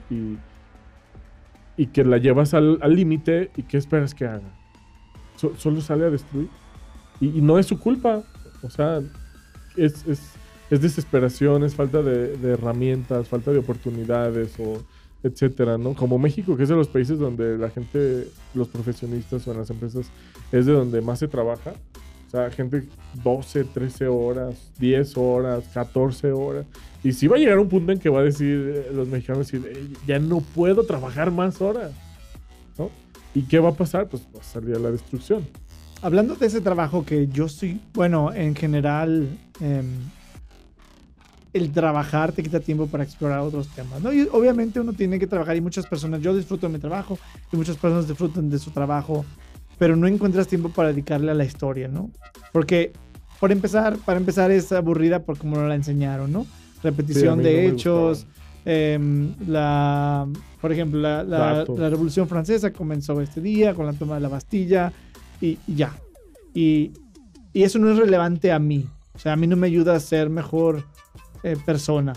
y, 1.77 1.88
que 1.88 2.03
la 2.03 2.17
llevas 2.17 2.53
al 2.53 2.79
límite 2.96 3.51
y 3.56 3.63
¿qué 3.63 3.77
esperas 3.77 4.13
que 4.15 4.25
haga? 4.25 4.58
solo 5.38 5.82
sale 5.82 6.06
a 6.06 6.10
destruir. 6.10 6.50
Y, 7.20 7.41
no 7.41 7.58
es 7.58 7.67
su 7.67 7.79
culpa. 7.79 8.24
O 8.63 8.70
sea, 8.70 9.01
es, 9.77 10.03
desesperación, 10.69 11.63
es 11.63 11.75
falta 11.75 12.01
de, 12.01 12.38
de 12.38 12.51
herramientas, 12.51 13.27
falta 13.27 13.51
de 13.51 13.60
oportunidades 13.60 14.53
o 14.60 14.84
etcétera, 15.24 15.77
¿no? 15.77 15.93
Como 15.93 16.19
México, 16.19 16.55
que 16.55 16.63
es 16.63 16.69
de 16.69 16.75
los 16.75 16.88
países 16.88 17.19
donde 17.19 17.57
la 17.57 17.69
gente, 17.69 18.27
los 18.53 18.67
profesionistas 18.67 19.48
o 19.48 19.51
en 19.51 19.57
las 19.57 19.69
empresas, 19.69 20.07
es 20.51 20.65
de 20.65 20.74
donde 20.74 21.01
más 21.01 21.19
se 21.19 21.27
trabaja. 21.27 21.74
O 22.27 22.29
sea, 22.29 22.51
gente 22.51 22.84
12, 23.24 23.63
13 23.65 24.07
horas, 24.07 24.72
10 24.79 25.17
horas, 25.17 25.63
14 25.74 26.31
horas. 26.31 26.65
Y 27.03 27.13
sí 27.13 27.27
va 27.27 27.38
a 27.38 27.39
llegar 27.39 27.57
un 27.57 27.69
punto 27.69 27.91
en 27.91 28.00
que 28.00 28.10
va 28.10 28.19
a 28.19 28.24
decir 28.24 28.74
eh, 28.75 28.91
los 28.93 29.07
mexicanos, 29.07 29.50
decir, 29.50 29.91
ya 30.05 30.19
no 30.19 30.41
puedo 30.41 30.84
trabajar 30.84 31.31
más 31.31 31.62
horas. 31.62 31.91
¿No? 32.77 32.89
¿Y 33.34 33.43
qué 33.43 33.60
va 33.60 33.69
a 33.69 33.74
pasar? 33.74 34.07
Pues 34.07 34.24
va 34.36 34.41
a 34.41 34.43
salir 34.43 34.75
a 34.75 34.79
la 34.79 34.91
destrucción. 34.91 35.48
Hablando 36.01 36.36
de 36.36 36.46
ese 36.46 36.62
trabajo 36.62 37.04
que 37.06 37.27
yo 37.27 37.50
sí, 37.50 37.82
bueno, 37.94 38.32
en 38.34 38.56
general, 38.56 39.30
eh, 39.60 39.82
el 41.54 41.72
trabajar 41.72 42.32
te 42.32 42.44
quita 42.44 42.60
tiempo 42.60 42.88
para 42.88 43.04
explorar 43.04 43.39
otros 43.39 43.68
temas, 43.70 44.01
¿no? 44.01 44.13
Y 44.13 44.27
obviamente 44.32 44.80
uno 44.80 44.94
tiene 44.94 45.18
que 45.18 45.25
trabajar 45.25 45.56
y 45.56 45.62
muchas 45.62 45.88
personas, 45.88 46.22
yo 46.22 46.36
disfruto 46.36 46.68
de 46.68 46.74
mi 46.74 46.80
trabajo 46.80 47.18
y 47.51 47.58
muchas 47.58 47.77
personas 47.77 48.08
disfrutan 48.08 48.50
de 48.50 48.60
su 48.60 48.72
trabajo, 48.72 49.25
pero 49.80 49.96
no 49.96 50.08
encuentras 50.08 50.48
tiempo 50.48 50.70
para 50.70 50.89
dedicarle 50.89 51.32
a 51.32 51.34
la 51.34 51.46
historia, 51.46 51.88
¿no? 51.88 52.12
Porque, 52.54 52.94
por 53.39 53.51
empezar, 53.51 53.98
para 53.98 54.20
empezar 54.20 54.51
es 54.51 54.72
aburrida 54.72 55.24
por 55.24 55.38
cómo 55.38 55.58
nos 55.58 55.68
la 55.68 55.75
enseñaron, 55.75 56.32
¿no? 56.32 56.46
Repetición 56.84 57.42
de 57.42 57.68
hechos, 57.68 58.27
em, 58.66 59.34
la, 59.48 60.27
por 60.62 60.72
ejemplo, 60.72 61.00
la, 61.00 61.24
la, 61.24 61.66
Revolución 61.89 62.27
Francesa 62.27 62.72
comenzó 62.72 63.20
este 63.20 63.42
día 63.42 63.74
con 63.74 63.88
la 63.88 63.94
toma 63.94 64.16
de 64.16 64.22
la 64.22 64.30
Bastilla 64.30 64.94
y, 65.41 65.58
ya. 65.67 65.98
Y, 66.53 66.91
y 67.53 67.63
eso 67.63 67.79
no 67.79 67.91
es 67.91 67.98
relevante 67.98 68.51
a 68.51 68.60
mí. 68.60 68.88
O 69.15 69.20
sea, 69.20 69.34
a 69.34 69.36
mí 69.36 69.48
no 69.48 69.56
me 69.56 69.67
ayuda 69.67 69.96
a 69.96 70.00
ser 70.00 70.29
mejor 70.29 70.84
eh, 71.44 71.58
persona. 71.65 72.13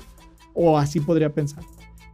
O 0.54 0.78
así 0.78 1.00
podría 1.00 1.32
pensar. 1.32 1.64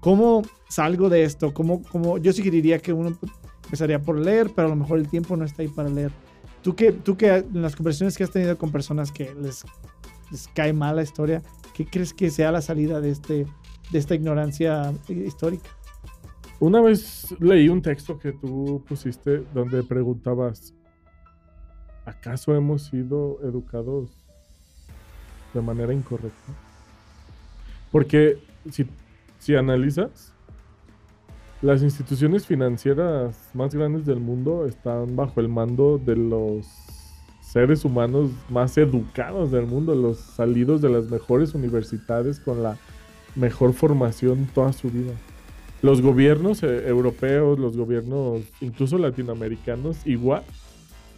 ¿Cómo 0.00 0.42
salgo 0.68 1.08
de 1.08 1.25
esto? 1.25 1.52
¿Cómo, 1.52 1.82
cómo? 1.82 2.18
Yo 2.18 2.32
sugeriría 2.32 2.78
que 2.78 2.92
uno 2.92 3.16
empezaría 3.64 4.00
por 4.00 4.18
leer, 4.18 4.50
pero 4.54 4.68
a 4.68 4.70
lo 4.70 4.76
mejor 4.76 4.98
el 4.98 5.08
tiempo 5.08 5.36
no 5.36 5.44
está 5.44 5.62
ahí 5.62 5.68
para 5.68 5.88
leer. 5.88 6.12
Tú 6.62 6.76
que, 6.76 6.92
tú 6.92 7.16
que 7.16 7.36
en 7.36 7.62
las 7.62 7.75
conversaciones 7.75 8.16
que 8.16 8.25
has 8.25 8.30
tenido 8.30 8.56
con 8.58 8.70
personas 8.70 9.10
que 9.10 9.34
les, 9.34 9.64
les 10.30 10.48
cae 10.48 10.72
mal 10.72 10.96
la 10.96 11.02
historia, 11.02 11.42
¿qué 11.75 11.86
crees 11.86 12.12
que 12.12 12.30
sea 12.30 12.52
la 12.52 12.60
salida 12.60 13.00
de, 13.00 13.10
este, 13.10 13.46
de 13.90 13.98
esta 13.98 14.14
ignorancia 14.14 14.92
histórica? 15.08 15.70
Una 16.58 16.80
vez 16.80 17.34
leí 17.38 17.68
un 17.68 17.82
texto 17.82 18.18
que 18.18 18.32
tú 18.32 18.82
pusiste 18.88 19.42
donde 19.52 19.82
preguntabas, 19.82 20.75
¿acaso 22.06 22.54
hemos 22.54 22.84
sido 22.84 23.38
educados 23.42 24.08
de 25.52 25.60
manera 25.60 25.92
incorrecta? 25.92 26.52
Porque 27.92 28.38
si, 28.70 28.86
si 29.38 29.54
analizas, 29.54 30.32
las 31.62 31.82
instituciones 31.82 32.46
financieras 32.46 33.50
más 33.52 33.75
grandes 33.75 34.06
del 34.06 34.20
mundo 34.20 34.66
están 34.66 35.16
bajo 35.16 35.40
el 35.40 35.48
mando 35.48 35.98
de 35.98 36.16
los 36.16 36.66
seres 37.40 37.84
humanos 37.84 38.30
más 38.50 38.76
educados 38.76 39.50
del 39.50 39.66
mundo, 39.66 39.94
los 39.94 40.18
salidos 40.18 40.82
de 40.82 40.90
las 40.90 41.10
mejores 41.10 41.54
universidades 41.54 42.40
con 42.40 42.62
la 42.62 42.76
mejor 43.34 43.72
formación 43.72 44.48
toda 44.54 44.72
su 44.72 44.90
vida. 44.90 45.12
Los 45.82 46.02
gobiernos 46.02 46.62
eh, 46.62 46.88
europeos, 46.88 47.58
los 47.58 47.76
gobiernos 47.76 48.42
incluso 48.60 48.98
latinoamericanos, 48.98 50.06
igual. 50.06 50.42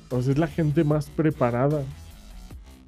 Entonces 0.08 0.32
es 0.32 0.38
la 0.38 0.46
gente 0.48 0.84
más 0.84 1.10
preparada 1.10 1.84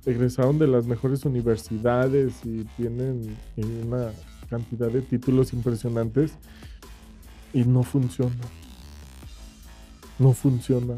egresaron 0.07 0.59
de 0.59 0.67
las 0.67 0.87
mejores 0.87 1.25
universidades 1.25 2.35
y 2.45 2.65
tienen 2.77 3.37
una 3.87 4.13
cantidad 4.49 4.89
de 4.89 5.03
títulos 5.03 5.53
impresionantes 5.53 6.33
y 7.53 7.65
no 7.65 7.83
funciona. 7.83 8.35
No 10.19 10.33
funciona. 10.33 10.95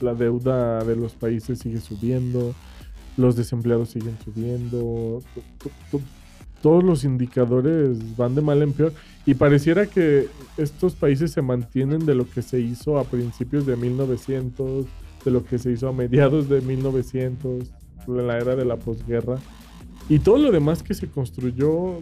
la 0.00 0.14
deuda 0.14 0.84
de 0.84 0.94
los 0.94 1.14
países 1.14 1.58
sigue 1.60 1.80
subiendo, 1.80 2.54
los 3.16 3.34
desempleados 3.34 3.90
siguen 3.90 4.16
subiendo, 4.24 5.20
todos 6.62 6.82
los 6.82 7.04
indicadores 7.04 8.16
van 8.16 8.34
de 8.34 8.40
mal 8.40 8.62
en 8.62 8.72
peor 8.72 8.92
y 9.26 9.34
pareciera 9.34 9.86
que 9.86 10.28
estos 10.56 10.94
países 10.94 11.30
se 11.32 11.42
mantienen 11.42 12.06
de 12.06 12.14
lo 12.14 12.28
que 12.28 12.42
se 12.42 12.60
hizo 12.60 12.98
a 12.98 13.04
principios 13.04 13.66
de 13.66 13.76
1900 13.76 14.86
de 15.24 15.30
lo 15.30 15.44
que 15.44 15.58
se 15.58 15.72
hizo 15.72 15.88
a 15.88 15.92
mediados 15.92 16.48
de 16.48 16.60
1900, 16.60 17.68
en 18.06 18.26
la 18.26 18.38
era 18.38 18.56
de 18.56 18.64
la 18.64 18.76
posguerra. 18.76 19.38
Y 20.08 20.20
todo 20.20 20.38
lo 20.38 20.50
demás 20.50 20.82
que 20.82 20.94
se 20.94 21.08
construyó, 21.08 22.00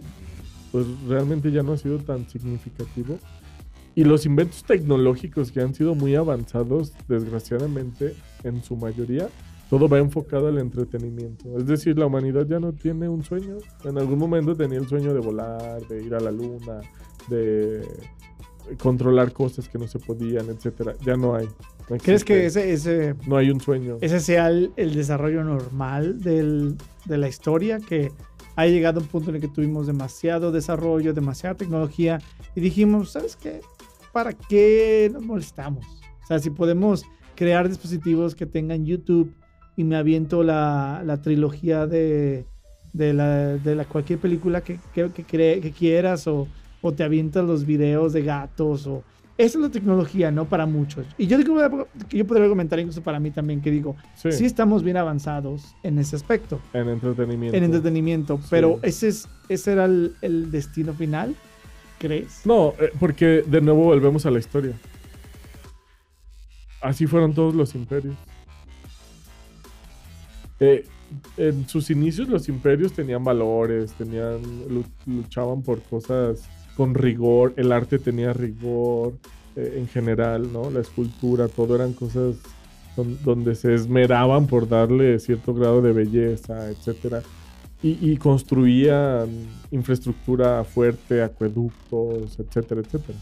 pues 0.71 0.85
realmente 1.07 1.51
ya 1.51 1.63
no 1.63 1.73
ha 1.73 1.77
sido 1.77 1.99
tan 1.99 2.29
significativo. 2.29 3.19
Y 3.95 4.03
los 4.03 4.25
inventos 4.25 4.63
tecnológicos 4.63 5.51
que 5.51 5.61
han 5.61 5.73
sido 5.73 5.95
muy 5.95 6.15
avanzados, 6.15 6.93
desgraciadamente, 7.07 8.15
en 8.43 8.63
su 8.63 8.75
mayoría, 8.75 9.27
todo 9.69 9.89
va 9.89 9.97
enfocado 9.97 10.47
al 10.47 10.57
entretenimiento. 10.59 11.57
Es 11.57 11.65
decir, 11.65 11.97
la 11.97 12.05
humanidad 12.05 12.45
ya 12.47 12.59
no 12.59 12.73
tiene 12.73 13.09
un 13.09 13.23
sueño. 13.23 13.57
En 13.83 13.97
algún 13.97 14.19
momento 14.19 14.55
tenía 14.55 14.79
el 14.79 14.87
sueño 14.87 15.13
de 15.13 15.19
volar, 15.19 15.81
de 15.87 16.03
ir 16.03 16.15
a 16.15 16.19
la 16.19 16.31
luna, 16.31 16.81
de 17.27 17.85
controlar 18.81 19.31
cosas 19.33 19.67
que 19.67 19.77
no 19.77 19.87
se 19.87 19.99
podían, 19.99 20.49
etcétera. 20.49 20.93
Ya 21.05 21.15
no 21.15 21.35
hay. 21.35 21.47
¿Crees 22.01 22.23
que 22.23 22.45
ese, 22.45 22.71
ese... 22.73 23.15
No 23.27 23.37
hay 23.37 23.49
un 23.49 23.61
sueño. 23.61 23.97
Ese 24.01 24.19
sea 24.19 24.49
el, 24.49 24.73
desarrollo 24.75 25.43
normal 25.43 26.21
del, 26.21 26.75
de 27.05 27.17
la 27.17 27.27
historia, 27.27 27.79
que 27.79 28.11
ha 28.55 28.67
llegado 28.67 28.99
a 28.99 29.03
un 29.03 29.09
punto 29.09 29.29
en 29.29 29.35
el 29.35 29.41
que 29.41 29.47
tuvimos 29.47 29.87
demasiado 29.87 30.51
desarrollo, 30.51 31.13
demasiada 31.13 31.55
tecnología, 31.55 32.19
y 32.55 32.61
dijimos, 32.61 33.11
¿sabes 33.11 33.35
qué? 33.35 33.61
¿Para 34.11 34.33
qué 34.33 35.09
nos 35.13 35.23
molestamos? 35.23 35.85
O 36.23 36.27
sea, 36.27 36.39
si 36.39 36.49
podemos 36.49 37.05
crear 37.35 37.69
dispositivos 37.69 38.35
que 38.35 38.45
tengan 38.45 38.85
YouTube 38.85 39.33
y 39.77 39.85
me 39.85 39.95
aviento 39.95 40.43
la, 40.43 41.01
la 41.05 41.21
trilogía 41.21 41.87
de, 41.87 42.45
de, 42.91 43.13
la, 43.13 43.55
de 43.55 43.75
la 43.75 43.85
cualquier 43.85 44.19
película 44.19 44.59
que, 44.59 44.79
que, 44.93 45.09
que, 45.11 45.23
que 45.23 45.71
quieras 45.71 46.27
o 46.27 46.47
o 46.81 46.93
te 46.93 47.03
avientas 47.03 47.45
los 47.45 47.65
videos 47.65 48.13
de 48.13 48.23
gatos 48.23 48.87
o... 48.87 49.03
Esa 49.37 49.59
es 49.59 49.63
la 49.63 49.69
tecnología, 49.69 50.31
¿no? 50.31 50.45
Para 50.45 50.65
muchos. 50.65 51.05
Y 51.15 51.27
yo 51.27 51.37
digo 51.37 51.55
que 52.09 52.17
yo 52.17 52.25
podría 52.25 52.49
comentar 52.49 52.79
incluso 52.79 53.03
para 53.03 53.19
mí 53.19 53.29
también 53.29 53.61
que 53.61 53.69
digo, 53.69 53.95
sí. 54.15 54.29
estamos 54.43 54.81
bien 54.81 54.97
avanzados 54.97 55.75
en 55.83 55.99
ese 55.99 56.15
aspecto. 56.15 56.59
En 56.73 56.89
entretenimiento. 56.89 57.55
En 57.55 57.63
entretenimiento, 57.63 58.39
pero 58.49 58.79
ese, 58.81 59.09
es, 59.09 59.29
ese 59.47 59.73
era 59.73 59.85
el, 59.85 60.49
destino 60.49 60.95
final, 60.95 61.35
¿crees? 61.99 62.41
No, 62.45 62.73
eh, 62.79 62.89
porque 62.99 63.43
de 63.45 63.61
nuevo 63.61 63.83
volvemos 63.83 64.25
a 64.25 64.31
la 64.31 64.39
historia. 64.39 64.73
Así 66.81 67.05
fueron 67.05 67.35
todos 67.35 67.53
los 67.53 67.75
imperios. 67.75 68.15
Eh, 70.59 70.85
en 71.37 71.67
sus 71.67 71.89
inicios 71.89 72.27
los 72.27 72.49
imperios 72.49 72.93
tenían 72.93 73.23
valores, 73.23 73.93
tenían 73.93 74.41
luchaban 75.05 75.61
por 75.61 75.81
cosas 75.83 76.43
con 76.75 76.93
rigor, 76.93 77.53
el 77.57 77.71
arte 77.71 77.97
tenía 77.97 78.33
rigor 78.33 79.13
eh, 79.55 79.75
en 79.77 79.87
general, 79.87 80.51
¿no? 80.51 80.69
La 80.69 80.81
escultura, 80.81 81.47
todo 81.47 81.75
eran 81.75 81.93
cosas 81.93 82.35
donde 83.23 83.53
se 83.55 83.75
esmeraban 83.75 84.47
por 84.47 84.67
darle 84.67 85.19
cierto 85.19 85.53
grado 85.53 85.81
de 85.81 85.91
belleza, 85.91 86.69
etc. 86.69 87.23
y, 87.83 88.11
y 88.11 88.17
construían 88.17 89.29
infraestructura 89.69 90.63
fuerte, 90.63 91.21
acueductos, 91.21 92.39
etcétera, 92.39 92.81
etcétera. 92.81 93.19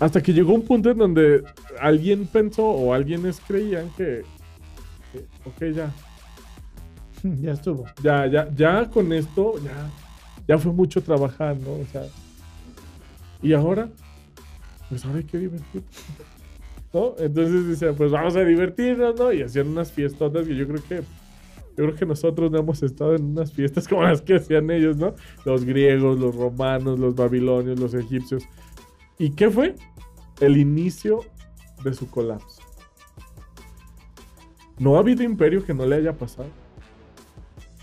Hasta 0.00 0.22
que 0.22 0.32
llegó 0.32 0.54
un 0.54 0.62
punto 0.62 0.90
en 0.90 0.98
donde 0.98 1.42
alguien 1.78 2.26
pensó 2.26 2.64
o 2.64 2.92
alguienes 2.92 3.40
creían 3.46 3.90
que, 3.96 4.22
ok, 5.44 5.64
ya, 5.74 5.92
Ya 7.40 7.52
estuvo. 7.52 7.84
ya, 8.02 8.26
ya, 8.26 8.48
ya 8.54 8.88
con 8.90 9.12
esto, 9.12 9.54
ya, 9.62 9.90
ya 10.48 10.58
fue 10.58 10.72
mucho 10.72 11.02
trabajar, 11.02 11.56
¿no? 11.58 11.72
O 11.72 11.84
sea, 11.90 12.02
y 13.42 13.52
ahora, 13.52 13.88
pues 14.88 15.04
ahora 15.04 15.18
hay 15.18 15.24
que 15.24 15.38
divertir. 15.38 15.82
¿No? 16.92 17.14
Entonces 17.18 17.68
dice, 17.68 17.92
pues 17.92 18.10
vamos 18.10 18.34
a 18.34 18.44
divertirnos, 18.44 19.16
¿no? 19.16 19.32
Y 19.32 19.42
hacían 19.42 19.68
unas 19.68 19.92
fiestotas 19.92 20.46
que 20.46 20.56
yo 20.56 20.66
creo 20.66 20.82
que, 20.88 20.96
yo 20.96 21.84
creo 21.84 21.94
que 21.94 22.04
nosotros 22.04 22.50
no 22.50 22.58
hemos 22.58 22.82
estado 22.82 23.14
en 23.14 23.26
unas 23.26 23.52
fiestas 23.52 23.86
como 23.88 24.02
las 24.02 24.22
que 24.22 24.34
hacían 24.36 24.70
ellos, 24.70 24.96
¿no? 24.96 25.14
Los 25.44 25.64
griegos, 25.64 26.18
los 26.18 26.34
romanos, 26.34 26.98
los 26.98 27.14
babilonios, 27.14 27.78
los 27.78 27.94
egipcios. 27.94 28.42
¿Y 29.18 29.30
qué 29.30 29.50
fue? 29.50 29.76
El 30.40 30.56
inicio 30.56 31.20
de 31.84 31.94
su 31.94 32.10
colapso. 32.10 32.59
No 34.80 34.96
ha 34.96 35.00
habido 35.00 35.22
imperio 35.22 35.64
que 35.64 35.72
no 35.74 35.86
le 35.86 35.96
haya 35.96 36.12
pasado. 36.14 36.48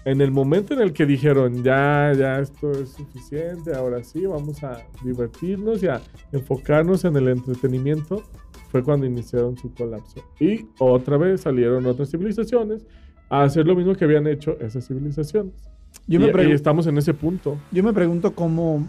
En 0.04 0.20
el 0.22 0.32
momento 0.32 0.74
en 0.74 0.82
el 0.82 0.94
que 0.94 1.06
dijeron, 1.06 1.64
ya, 1.64 2.12
ya, 2.18 2.40
esto 2.40 2.72
es 2.72 2.90
suficiente, 2.90 3.74
ahora 3.76 4.04
sí, 4.04 4.26
vamos 4.26 4.64
a 4.64 4.82
divertirnos 5.04 5.84
y 5.84 5.88
a 5.88 6.02
enfocarnos 6.32 7.06
en 7.06 7.18
el 7.18 7.28
entretenimiento, 7.28 8.24
fue 8.72 8.84
cuando 8.84 9.06
iniciaron 9.06 9.58
su 9.58 9.74
colapso. 9.74 10.24
Y 10.40 10.66
otra 10.80 11.18
vez 11.18 11.42
salieron 11.42 11.86
otras 11.86 12.10
civilizaciones 12.10 12.86
a 13.30 13.44
hacer 13.44 13.68
lo 13.68 13.76
mismo 13.76 13.96
que 13.96 14.06
habían 14.06 14.28
hecho 14.28 14.58
esas 14.60 14.88
civilizaciones. 14.88 15.54
Yo 16.08 16.20
y, 16.20 16.24
me, 16.24 16.28
y 16.30 16.32
pregu- 16.32 16.54
estamos 16.54 16.88
en 16.88 16.98
ese 16.98 17.14
punto. 17.14 17.58
yo 17.72 17.84
me 17.84 17.92
pregunto 17.94 18.34
cómo 18.34 18.88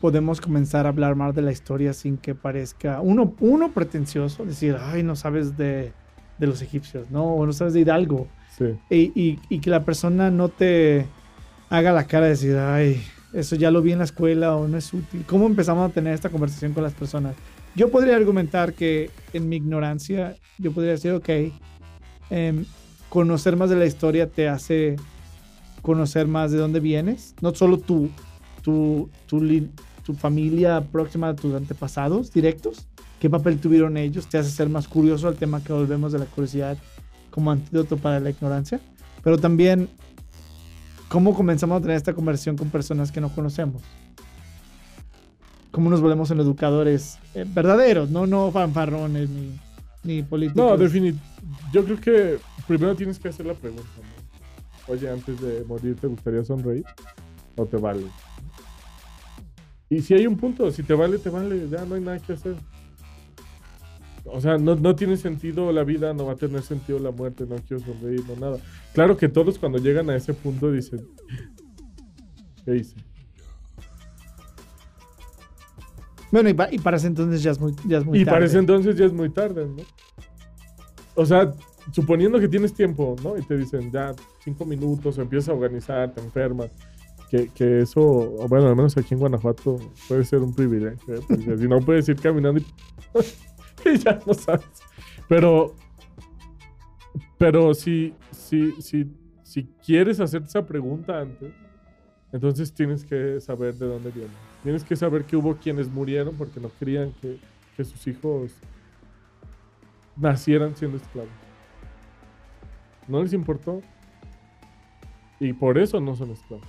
podemos 0.00 0.40
comenzar 0.40 0.86
a 0.86 0.90
hablar 0.90 1.16
más 1.16 1.34
de 1.34 1.42
la 1.42 1.50
historia 1.50 1.92
sin 1.92 2.16
que 2.16 2.34
parezca 2.34 3.00
uno, 3.00 3.34
uno 3.40 3.72
pretencioso, 3.72 4.44
decir, 4.44 4.76
ay, 4.80 5.02
no 5.02 5.16
sabes 5.16 5.56
de, 5.56 5.92
de 6.38 6.46
los 6.46 6.62
egipcios, 6.62 7.10
¿no? 7.10 7.24
O 7.34 7.46
no 7.46 7.52
sabes 7.52 7.72
de 7.74 7.80
Hidalgo. 7.80 8.26
Sí. 8.56 8.64
Y, 8.90 8.96
y- 9.20 9.38
y 9.48 9.58
que 9.60 9.70
la 9.70 9.84
persona 9.84 10.30
no 10.30 10.48
te 10.48 11.06
haga 11.70 11.92
la 11.92 12.04
cara 12.06 12.24
de 12.24 12.30
decir, 12.30 12.56
ay, 12.56 13.02
eso 13.32 13.56
ya 13.56 13.70
lo 13.70 13.82
vi 13.82 13.92
en 13.92 13.98
la 13.98 14.04
escuela 14.04 14.56
o 14.56 14.66
no 14.68 14.76
es 14.78 14.92
útil. 14.94 15.24
¿Cómo 15.26 15.46
empezamos 15.46 15.90
a 15.90 15.92
tener 15.92 16.14
esta 16.14 16.28
conversación 16.30 16.72
con 16.72 16.82
las 16.82 16.94
personas? 16.94 17.34
Yo 17.74 17.90
podría 17.90 18.16
argumentar 18.16 18.72
que 18.72 19.10
en 19.34 19.48
mi 19.48 19.56
ignorancia, 19.56 20.36
yo 20.58 20.72
podría 20.72 20.92
decir, 20.92 21.12
ok, 21.12 21.28
em, 22.30 22.64
conocer 23.08 23.56
más 23.56 23.68
de 23.70 23.76
la 23.76 23.86
historia 23.86 24.26
te 24.28 24.48
hace 24.48 24.96
conocer 25.82 26.26
más 26.26 26.50
de 26.50 26.58
dónde 26.58 26.80
vienes, 26.80 27.34
no 27.40 27.54
solo 27.54 27.78
tu, 27.78 28.08
tu, 28.62 29.08
tu, 29.26 29.68
tu 30.04 30.14
familia 30.14 30.80
próxima, 30.80 31.34
tus 31.36 31.54
antepasados 31.54 32.32
directos, 32.32 32.88
qué 33.26 33.30
papel 33.30 33.58
tuvieron 33.58 33.96
ellos, 33.96 34.28
te 34.28 34.38
hace 34.38 34.50
ser 34.50 34.68
más 34.68 34.86
curioso 34.86 35.26
al 35.26 35.34
tema 35.34 35.60
que 35.60 35.72
volvemos 35.72 36.12
de 36.12 36.20
la 36.20 36.26
curiosidad 36.26 36.78
como 37.32 37.50
antídoto 37.50 37.96
para 37.96 38.20
la 38.20 38.30
ignorancia, 38.30 38.78
pero 39.24 39.36
también 39.36 39.88
cómo 41.08 41.34
comenzamos 41.34 41.78
a 41.78 41.80
tener 41.80 41.96
esta 41.96 42.14
conversación 42.14 42.56
con 42.56 42.70
personas 42.70 43.10
que 43.10 43.20
no 43.20 43.34
conocemos. 43.34 43.82
Cómo 45.72 45.90
nos 45.90 46.00
volvemos 46.00 46.30
en 46.30 46.38
educadores 46.38 47.18
eh, 47.34 47.44
verdaderos, 47.52 48.10
no, 48.10 48.28
no 48.28 48.52
fanfarrones 48.52 49.28
ni, 49.28 49.58
ni 50.04 50.22
políticos. 50.22 50.62
No, 50.64 50.76
definitivamente. 50.76 51.28
Yo 51.72 51.84
creo 51.84 52.00
que 52.00 52.38
primero 52.68 52.94
tienes 52.94 53.18
que 53.18 53.30
hacer 53.30 53.44
la 53.44 53.54
pregunta. 53.54 53.82
Oye, 54.86 55.10
antes 55.10 55.40
de 55.40 55.64
morir, 55.64 55.96
¿te 55.96 56.06
gustaría 56.06 56.44
sonreír? 56.44 56.84
¿O 57.56 57.66
te 57.66 57.76
vale? 57.76 58.06
Y 59.90 60.00
si 60.00 60.14
hay 60.14 60.28
un 60.28 60.36
punto, 60.36 60.70
si 60.70 60.84
te 60.84 60.94
vale, 60.94 61.18
te 61.18 61.28
vale, 61.28 61.68
ya 61.68 61.84
no 61.84 61.96
hay 61.96 62.00
nada 62.02 62.20
que 62.20 62.32
hacer. 62.32 62.54
O 64.32 64.40
sea, 64.40 64.58
no, 64.58 64.74
no 64.74 64.94
tiene 64.96 65.16
sentido 65.16 65.70
la 65.72 65.84
vida, 65.84 66.12
no 66.12 66.26
va 66.26 66.32
a 66.32 66.36
tener 66.36 66.62
sentido 66.62 66.98
la 66.98 67.10
muerte, 67.10 67.44
no 67.48 67.56
quiero 67.66 67.84
sonreír, 67.84 68.22
no 68.28 68.36
nada. 68.36 68.58
Claro 68.92 69.16
que 69.16 69.28
todos 69.28 69.58
cuando 69.58 69.78
llegan 69.78 70.10
a 70.10 70.16
ese 70.16 70.34
punto 70.34 70.70
dicen, 70.72 71.06
¿qué 72.64 72.76
hice? 72.76 72.96
Bueno, 76.32 76.48
y, 76.48 76.54
pa- 76.54 76.68
y 76.72 76.78
para 76.78 76.96
ese 76.96 77.06
entonces 77.06 77.42
ya 77.42 77.52
es 77.52 77.60
muy, 77.60 77.72
ya 77.86 77.98
es 77.98 78.04
muy 78.04 78.18
Y 78.20 78.24
tarde. 78.24 78.34
para 78.36 78.46
ese 78.46 78.58
entonces 78.58 78.96
ya 78.96 79.04
es 79.06 79.12
muy 79.12 79.30
tarde, 79.30 79.66
¿no? 79.66 79.82
O 81.14 81.24
sea, 81.24 81.52
suponiendo 81.92 82.38
que 82.40 82.48
tienes 82.48 82.74
tiempo, 82.74 83.14
¿no? 83.22 83.38
Y 83.38 83.42
te 83.42 83.56
dicen, 83.56 83.90
ya, 83.92 84.12
cinco 84.44 84.64
minutos, 84.66 85.18
empiezas 85.18 85.50
a 85.50 85.52
organizar, 85.54 86.12
te 86.12 86.20
enfermas. 86.20 86.70
Que, 87.30 87.48
que 87.48 87.80
eso, 87.80 88.00
bueno, 88.48 88.68
al 88.68 88.76
menos 88.76 88.96
aquí 88.96 89.14
en 89.14 89.20
Guanajuato, 89.20 89.78
puede 90.08 90.24
ser 90.24 90.40
un 90.40 90.54
privilegio, 90.54 91.14
¿eh? 91.14 91.20
Porque 91.26 91.56
si 91.58 91.66
no 91.68 91.80
puedes 91.80 92.08
ir 92.08 92.16
caminando 92.16 92.60
y, 92.60 92.66
ya 94.04 94.18
no 94.26 94.34
sabes. 94.34 94.66
Pero, 95.28 95.74
pero 97.38 97.74
si, 97.74 98.14
si, 98.30 98.72
si, 98.80 99.06
si 99.42 99.64
quieres 99.84 100.20
hacerte 100.20 100.48
esa 100.48 100.66
pregunta 100.66 101.20
antes, 101.20 101.52
entonces 102.32 102.72
tienes 102.72 103.04
que 103.04 103.40
saber 103.40 103.74
de 103.74 103.86
dónde 103.86 104.10
viene. 104.10 104.30
Tienes 104.62 104.84
que 104.84 104.96
saber 104.96 105.24
que 105.24 105.36
hubo 105.36 105.56
quienes 105.56 105.88
murieron 105.88 106.34
porque 106.36 106.60
no 106.60 106.70
querían 106.78 107.12
que, 107.20 107.38
que 107.76 107.84
sus 107.84 108.06
hijos 108.06 108.52
nacieran 110.16 110.76
siendo 110.76 110.96
esclavos. 110.96 111.30
No 113.06 113.22
les 113.22 113.32
importó. 113.32 113.80
Y 115.38 115.52
por 115.52 115.78
eso 115.78 116.00
no 116.00 116.16
son 116.16 116.30
esclavos. 116.30 116.66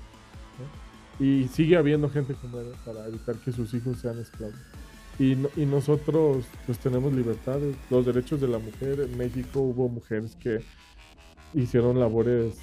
Y 1.20 1.48
sigue 1.48 1.78
habiendo 1.78 2.10
gente 2.10 2.36
como 2.36 2.60
él 2.60 2.74
para 2.86 3.08
evitar 3.08 3.36
que 3.38 3.52
sus 3.52 3.74
hijos 3.74 3.98
sean 3.98 4.20
esclavos. 4.20 4.56
Y, 5.20 5.34
y 5.56 5.66
nosotros 5.66 6.46
pues 6.66 6.78
tenemos 6.80 7.12
libertades, 7.14 7.76
los 7.90 8.06
derechos 8.06 8.40
de 8.40 8.48
la 8.48 8.60
mujer. 8.60 9.00
En 9.00 9.18
México 9.18 9.62
hubo 9.62 9.90
mujeres 9.90 10.36
que 10.36 10.62
hicieron 11.54 12.00
labores 12.00 12.56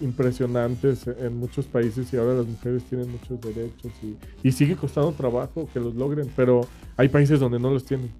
impresionantes 0.00 1.06
en 1.06 1.36
muchos 1.38 1.66
países 1.66 2.12
y 2.12 2.16
ahora 2.16 2.34
las 2.34 2.46
mujeres 2.46 2.84
tienen 2.84 3.10
muchos 3.10 3.40
derechos 3.40 3.92
y, 4.42 4.52
sigue 4.52 4.76
costando 4.76 5.12
trabajo 5.12 5.68
que 5.72 5.80
los 5.80 5.94
logren, 5.94 6.30
pero 6.34 6.66
hay 6.96 7.08
países 7.08 7.40
donde 7.40 7.58
no 7.58 7.70
los 7.70 7.84
tienen. 7.84 8.10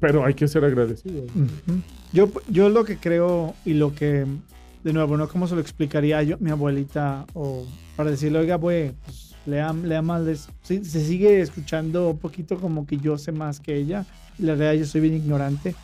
Pero 0.00 0.24
hay 0.24 0.34
que 0.34 0.48
ser 0.48 0.64
agradecidos. 0.64 1.30
Yo, 2.12 2.30
yo 2.48 2.68
lo 2.68 2.84
que 2.84 2.96
creo 2.96 3.54
y 3.64 3.74
lo 3.74 3.94
que, 3.94 4.24
de 4.82 4.92
nuevo, 4.92 5.16
no 5.16 5.28
cómo 5.28 5.46
se 5.46 5.54
lo 5.54 5.60
explicaría 5.60 6.22
yo, 6.22 6.36
mi 6.40 6.50
abuelita, 6.50 7.26
o 7.34 7.66
para 7.94 8.10
decirle, 8.10 8.38
oiga, 8.38 8.58
pues, 8.58 8.94
lea, 9.46 9.72
más, 10.02 10.22
les- 10.22 10.48
se 10.62 10.82
sigue 10.84 11.40
escuchando 11.40 12.10
un 12.10 12.18
poquito 12.18 12.58
como 12.58 12.86
que 12.86 12.96
yo 12.96 13.18
sé 13.18 13.32
más 13.32 13.60
que 13.60 13.76
ella, 13.76 14.06
la 14.38 14.54
realidad 14.54 14.84
yo 14.84 14.90
soy 14.90 15.00
bien 15.00 15.14
ignorante, 15.14 15.74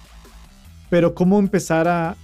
pero 0.91 1.15
cómo 1.15 1.39
empezar 1.39 1.87
a, 1.89 2.17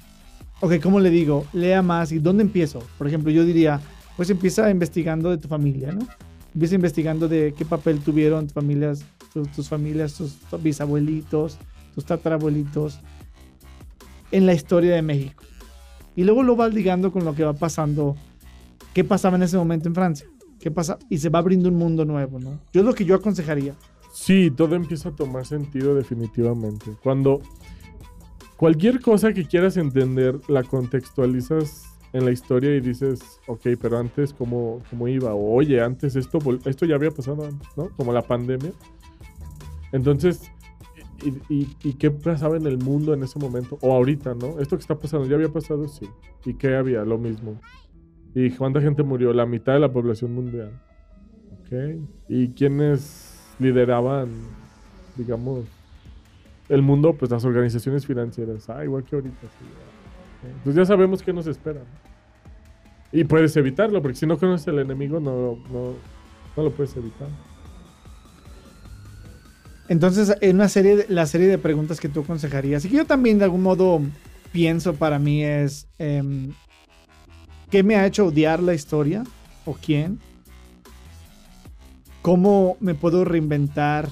ok, 0.60 0.80
¿cómo 0.82 1.00
le 1.00 1.10
digo? 1.10 1.44
Lea 1.52 1.82
más, 1.82 2.12
¿y 2.12 2.18
dónde 2.18 2.42
empiezo? 2.42 2.82
Por 2.98 3.06
ejemplo, 3.06 3.30
yo 3.30 3.44
diría, 3.44 3.80
pues 4.16 4.30
empieza 4.30 4.70
investigando 4.70 5.30
de 5.30 5.38
tu 5.38 5.48
familia, 5.48 5.92
¿no? 5.92 6.06
Empieza 6.54 6.76
investigando 6.76 7.28
de 7.28 7.52
qué 7.56 7.64
papel 7.64 7.98
tuvieron 8.00 8.44
tus 8.46 8.54
familias, 8.54 9.04
tus, 9.32 9.50
tus 9.50 9.68
familias, 9.68 10.14
tus 10.14 10.36
bisabuelitos, 10.62 11.58
tus 11.94 12.04
tatarabuelitos 12.04 13.00
en 14.30 14.46
la 14.46 14.54
historia 14.54 14.94
de 14.94 15.02
México. 15.02 15.42
Y 16.16 16.22
luego 16.22 16.44
lo 16.44 16.54
vas 16.54 16.72
ligando 16.72 17.10
con 17.12 17.24
lo 17.24 17.34
que 17.34 17.42
va 17.44 17.54
pasando, 17.54 18.16
qué 18.94 19.02
pasaba 19.02 19.36
en 19.36 19.42
ese 19.42 19.56
momento 19.56 19.88
en 19.88 19.94
Francia, 19.96 20.26
qué 20.60 20.70
pasa, 20.70 20.98
y 21.10 21.18
se 21.18 21.28
va 21.28 21.38
abriendo 21.40 21.68
un 21.68 21.76
mundo 21.76 22.04
nuevo, 22.04 22.38
¿no? 22.38 22.60
Yo 22.72 22.80
es 22.80 22.86
lo 22.86 22.94
que 22.94 23.04
yo 23.04 23.14
aconsejaría. 23.14 23.74
Sí, 24.12 24.50
todo 24.50 24.74
empieza 24.76 25.08
a 25.10 25.16
tomar 25.16 25.44
sentido 25.46 25.94
definitivamente. 25.94 26.92
Cuando 27.02 27.40
cualquier 28.56 29.00
cosa 29.00 29.32
que 29.32 29.46
quieras 29.46 29.76
entender 29.76 30.38
la 30.48 30.62
contextualizas 30.62 31.84
en 32.12 32.24
la 32.24 32.30
historia 32.30 32.76
y 32.76 32.80
dices, 32.80 33.40
ok, 33.48 33.60
pero 33.80 33.98
antes 33.98 34.32
cómo, 34.32 34.80
cómo 34.88 35.08
iba, 35.08 35.34
o 35.34 35.54
oye, 35.54 35.80
antes 35.82 36.14
esto, 36.14 36.38
esto 36.64 36.86
ya 36.86 36.94
había 36.94 37.10
pasado 37.10 37.44
antes, 37.44 37.68
¿no? 37.76 37.88
Como 37.96 38.12
la 38.12 38.22
pandemia. 38.22 38.72
Entonces, 39.92 40.42
y, 41.24 41.30
y- 41.52 41.76
y 41.82 41.92
qué 41.94 42.10
pasaba 42.10 42.56
en 42.56 42.66
el 42.66 42.78
mundo 42.78 43.14
en 43.14 43.22
ese 43.24 43.38
momento? 43.38 43.78
O 43.80 43.92
ahorita, 43.92 44.34
¿no? 44.34 44.60
Esto 44.60 44.76
que 44.76 44.82
está 44.82 44.96
pasando, 44.96 45.26
¿ya 45.26 45.34
había 45.34 45.48
pasado? 45.48 45.88
Sí. 45.88 46.08
¿Y 46.44 46.54
qué 46.54 46.76
había? 46.76 47.04
Lo 47.04 47.18
mismo. 47.18 47.60
¿Y 48.34 48.50
cuánta 48.50 48.80
gente 48.80 49.02
murió? 49.02 49.32
La 49.32 49.46
mitad 49.46 49.74
de 49.74 49.80
la 49.80 49.92
población 49.92 50.34
mundial. 50.34 50.72
Ok. 51.60 52.00
¿Y 52.28 52.48
quiénes 52.48 53.54
lideraban, 53.58 54.28
digamos, 55.16 55.64
el 56.68 56.82
mundo? 56.82 57.14
Pues 57.14 57.30
las 57.30 57.44
organizaciones 57.44 58.06
financieras. 58.06 58.68
Ah, 58.68 58.84
igual 58.84 59.04
que 59.04 59.16
ahorita. 59.16 59.40
sí. 59.40 59.64
Ok. 60.48 60.64
Pues 60.64 60.76
ya 60.76 60.84
sabemos 60.84 61.22
qué 61.22 61.32
nos 61.32 61.46
espera. 61.46 61.80
¿no? 61.80 62.14
Y 63.14 63.22
puedes 63.22 63.56
evitarlo, 63.56 64.02
porque 64.02 64.16
si 64.16 64.26
no 64.26 64.36
conoces 64.36 64.66
el 64.66 64.80
enemigo, 64.80 65.20
no, 65.20 65.56
no, 65.72 65.94
no 66.56 66.62
lo 66.62 66.72
puedes 66.72 66.96
evitar. 66.96 67.28
Entonces, 69.88 70.36
en 70.40 70.56
una 70.56 70.68
serie, 70.68 71.06
la 71.08 71.26
serie 71.26 71.46
de 71.46 71.58
preguntas 71.58 72.00
que 72.00 72.08
tú 72.08 72.20
aconsejarías, 72.22 72.84
y 72.84 72.88
que 72.88 72.96
yo 72.96 73.04
también 73.04 73.38
de 73.38 73.44
algún 73.44 73.62
modo 73.62 74.00
pienso 74.50 74.94
para 74.94 75.20
mí 75.20 75.44
es, 75.44 75.86
em, 75.98 76.52
¿Qué 77.74 77.82
me 77.82 77.96
ha 77.96 78.06
hecho 78.06 78.26
odiar 78.26 78.62
la 78.62 78.72
historia? 78.72 79.24
¿O 79.66 79.72
quién? 79.74 80.20
¿Cómo 82.22 82.76
me 82.78 82.94
puedo 82.94 83.24
reinventar 83.24 84.08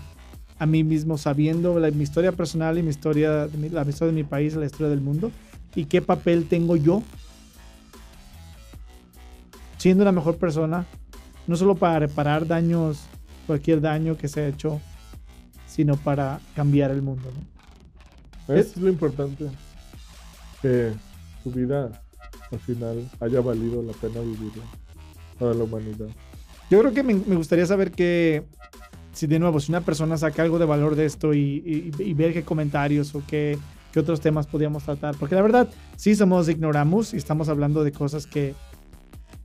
a 0.59 0.67
mí 0.67 0.83
mismo 0.83 1.17
sabiendo 1.17 1.79
la- 1.79 1.93
mi 1.93 2.03
historia 2.03 2.33
personal 2.33 2.77
y 2.77 2.83
mi 2.83 2.89
historia, 2.91 3.47
la 3.71 3.83
historia 3.89 4.13
de 4.13 4.21
mi 4.21 4.25
país, 4.25 4.57
la 4.57 4.67
historia 4.67 4.89
del 4.89 5.01
mundo? 5.01 5.31
¿Y 5.77 5.85
qué 5.85 6.03
papel 6.03 6.49
tengo 6.49 6.75
yo 6.75 7.05
siendo 9.79 10.03
una 10.03 10.11
mejor 10.11 10.39
persona? 10.39 10.85
No 11.47 11.55
solo 11.55 11.77
para 11.77 12.01
reparar 12.01 12.49
daños, 12.49 13.05
cualquier 13.47 13.81
daño 13.81 14.17
que 14.17 14.27
se 14.27 14.41
ha 14.41 14.49
hecho, 14.49 14.81
sino 15.69 15.95
para 15.95 16.41
cambiar 16.57 16.91
el 16.91 17.03
mundo. 17.03 17.31
¿no? 18.49 18.55
Eso 18.57 18.73
es 18.75 18.77
lo 18.79 18.89
importante. 18.89 19.49
Que 20.61 20.95
tu 21.45 21.53
vida 21.53 22.02
al 22.53 22.61
final 22.61 23.11
haya 23.21 23.41
valido 23.41 23.83
la 23.83 23.93
pena 23.95 24.21
vivirla 24.21 24.63
para 25.39 25.55
la 25.55 25.65
humanidad. 25.65 26.07
Yo 26.71 26.81
creo 26.81 26.93
que 26.93 27.03
me, 27.03 27.15
me 27.15 27.37
gustaría 27.37 27.67
saber 27.67 27.91
que, 27.91 28.45
si 29.13 29.27
de 29.27 29.39
nuevo, 29.39 29.61
si 29.61 29.73
una 29.73 29.81
persona 29.83 30.17
saca 30.17 30.43
algo 30.43 30.59
de 30.59 30.65
valor 30.65 30.95
de 30.95 31.05
esto 31.07 31.35
y, 31.35 31.91
y- 31.99 32.03
y 32.03 32.15
ver 32.15 32.33
qué 32.33 32.43
comentarios 32.45 33.15
o 33.15 33.23
qué, 33.27 33.59
qué 33.93 34.01
otros 34.01 34.21
temas 34.21 34.47
podríamos 34.47 34.85
tratar. 34.85 35.15
Porque 35.17 35.35
la 35.35 35.43
verdad, 35.43 35.69
sí 35.97 36.15
somos 36.15 36.49
ignoramos 36.49 37.13
y 37.13 37.17
estamos 37.19 37.49
hablando 37.49 37.85
de 37.85 37.93
cosas 37.93 38.27
que, 38.27 38.55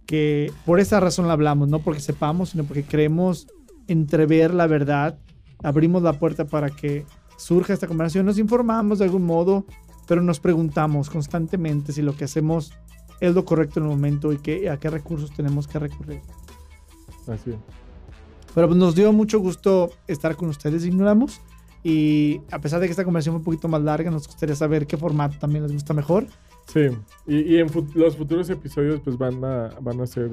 que 0.05 0.51
por 0.65 0.79
esa 0.79 0.99
razón 0.99 1.27
la 1.27 1.33
hablamos, 1.33 1.67
no 1.67 1.79
porque 1.79 1.99
sepamos, 1.99 2.49
sino 2.51 2.63
porque 2.63 2.83
queremos 2.83 3.47
entrever 3.87 4.53
la 4.53 4.67
verdad, 4.67 5.17
abrimos 5.63 6.03
la 6.03 6.13
puerta 6.13 6.45
para 6.45 6.69
que 6.69 7.05
surja 7.37 7.73
esta 7.73 7.87
conversación, 7.87 8.25
nos 8.25 8.37
informamos 8.39 8.99
de 8.99 9.05
algún 9.05 9.23
modo, 9.25 9.65
pero 10.07 10.21
nos 10.21 10.39
preguntamos 10.39 11.09
constantemente 11.09 11.91
si 11.91 12.01
lo 12.01 12.15
que 12.15 12.25
hacemos 12.25 12.73
es 13.19 13.33
lo 13.35 13.45
correcto 13.45 13.79
en 13.79 13.85
el 13.87 13.91
momento 13.91 14.31
y 14.31 14.37
que, 14.37 14.69
a 14.69 14.77
qué 14.77 14.89
recursos 14.89 15.31
tenemos 15.31 15.67
que 15.67 15.79
recurrir. 15.79 16.21
Así 17.27 17.51
es. 17.51 17.57
Pero 18.53 18.67
pues 18.67 18.79
nos 18.79 18.95
dio 18.95 19.11
mucho 19.13 19.39
gusto 19.39 19.91
estar 20.07 20.35
con 20.35 20.49
ustedes, 20.49 20.85
ignoramos. 20.85 21.41
Y 21.83 22.41
a 22.51 22.59
pesar 22.59 22.79
de 22.79 22.87
que 22.87 22.91
esta 22.91 23.03
conversación 23.03 23.33
fue 23.35 23.39
un 23.39 23.45
poquito 23.45 23.67
más 23.67 23.81
larga, 23.81 24.09
nos 24.11 24.27
gustaría 24.27 24.55
saber 24.55 24.87
qué 24.87 24.97
formato 24.97 25.37
también 25.39 25.63
les 25.63 25.71
gusta 25.73 25.93
mejor. 25.93 26.25
Sí, 26.65 26.87
y, 27.27 27.53
y 27.55 27.57
en 27.59 27.69
fut- 27.69 27.93
los 27.93 28.17
futuros 28.17 28.49
episodios 28.49 28.99
pues 29.01 29.17
van 29.17 29.43
a, 29.45 29.69
van 29.79 30.01
a 30.01 30.07
ser 30.07 30.31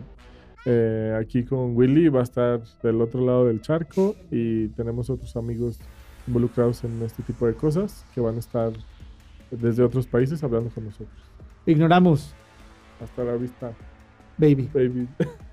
eh, 0.64 1.16
aquí 1.20 1.44
con 1.44 1.76
Willy, 1.76 2.08
va 2.08 2.20
a 2.20 2.22
estar 2.24 2.62
del 2.82 3.00
otro 3.00 3.24
lado 3.24 3.46
del 3.46 3.60
charco 3.60 4.16
y 4.30 4.68
tenemos 4.68 5.10
otros 5.10 5.36
amigos 5.36 5.78
involucrados 6.26 6.82
en 6.84 7.02
este 7.02 7.22
tipo 7.22 7.46
de 7.46 7.54
cosas 7.54 8.04
que 8.14 8.20
van 8.20 8.36
a 8.36 8.38
estar 8.40 8.72
desde 9.60 9.82
otros 9.82 10.06
países 10.06 10.42
hablando 10.42 10.70
con 10.70 10.84
nosotros. 10.84 11.16
Ignoramos, 11.66 12.34
Hasta 13.02 13.24
la 13.24 13.34
vista, 13.34 13.72
baby. 14.38 14.68
baby. 14.72 15.08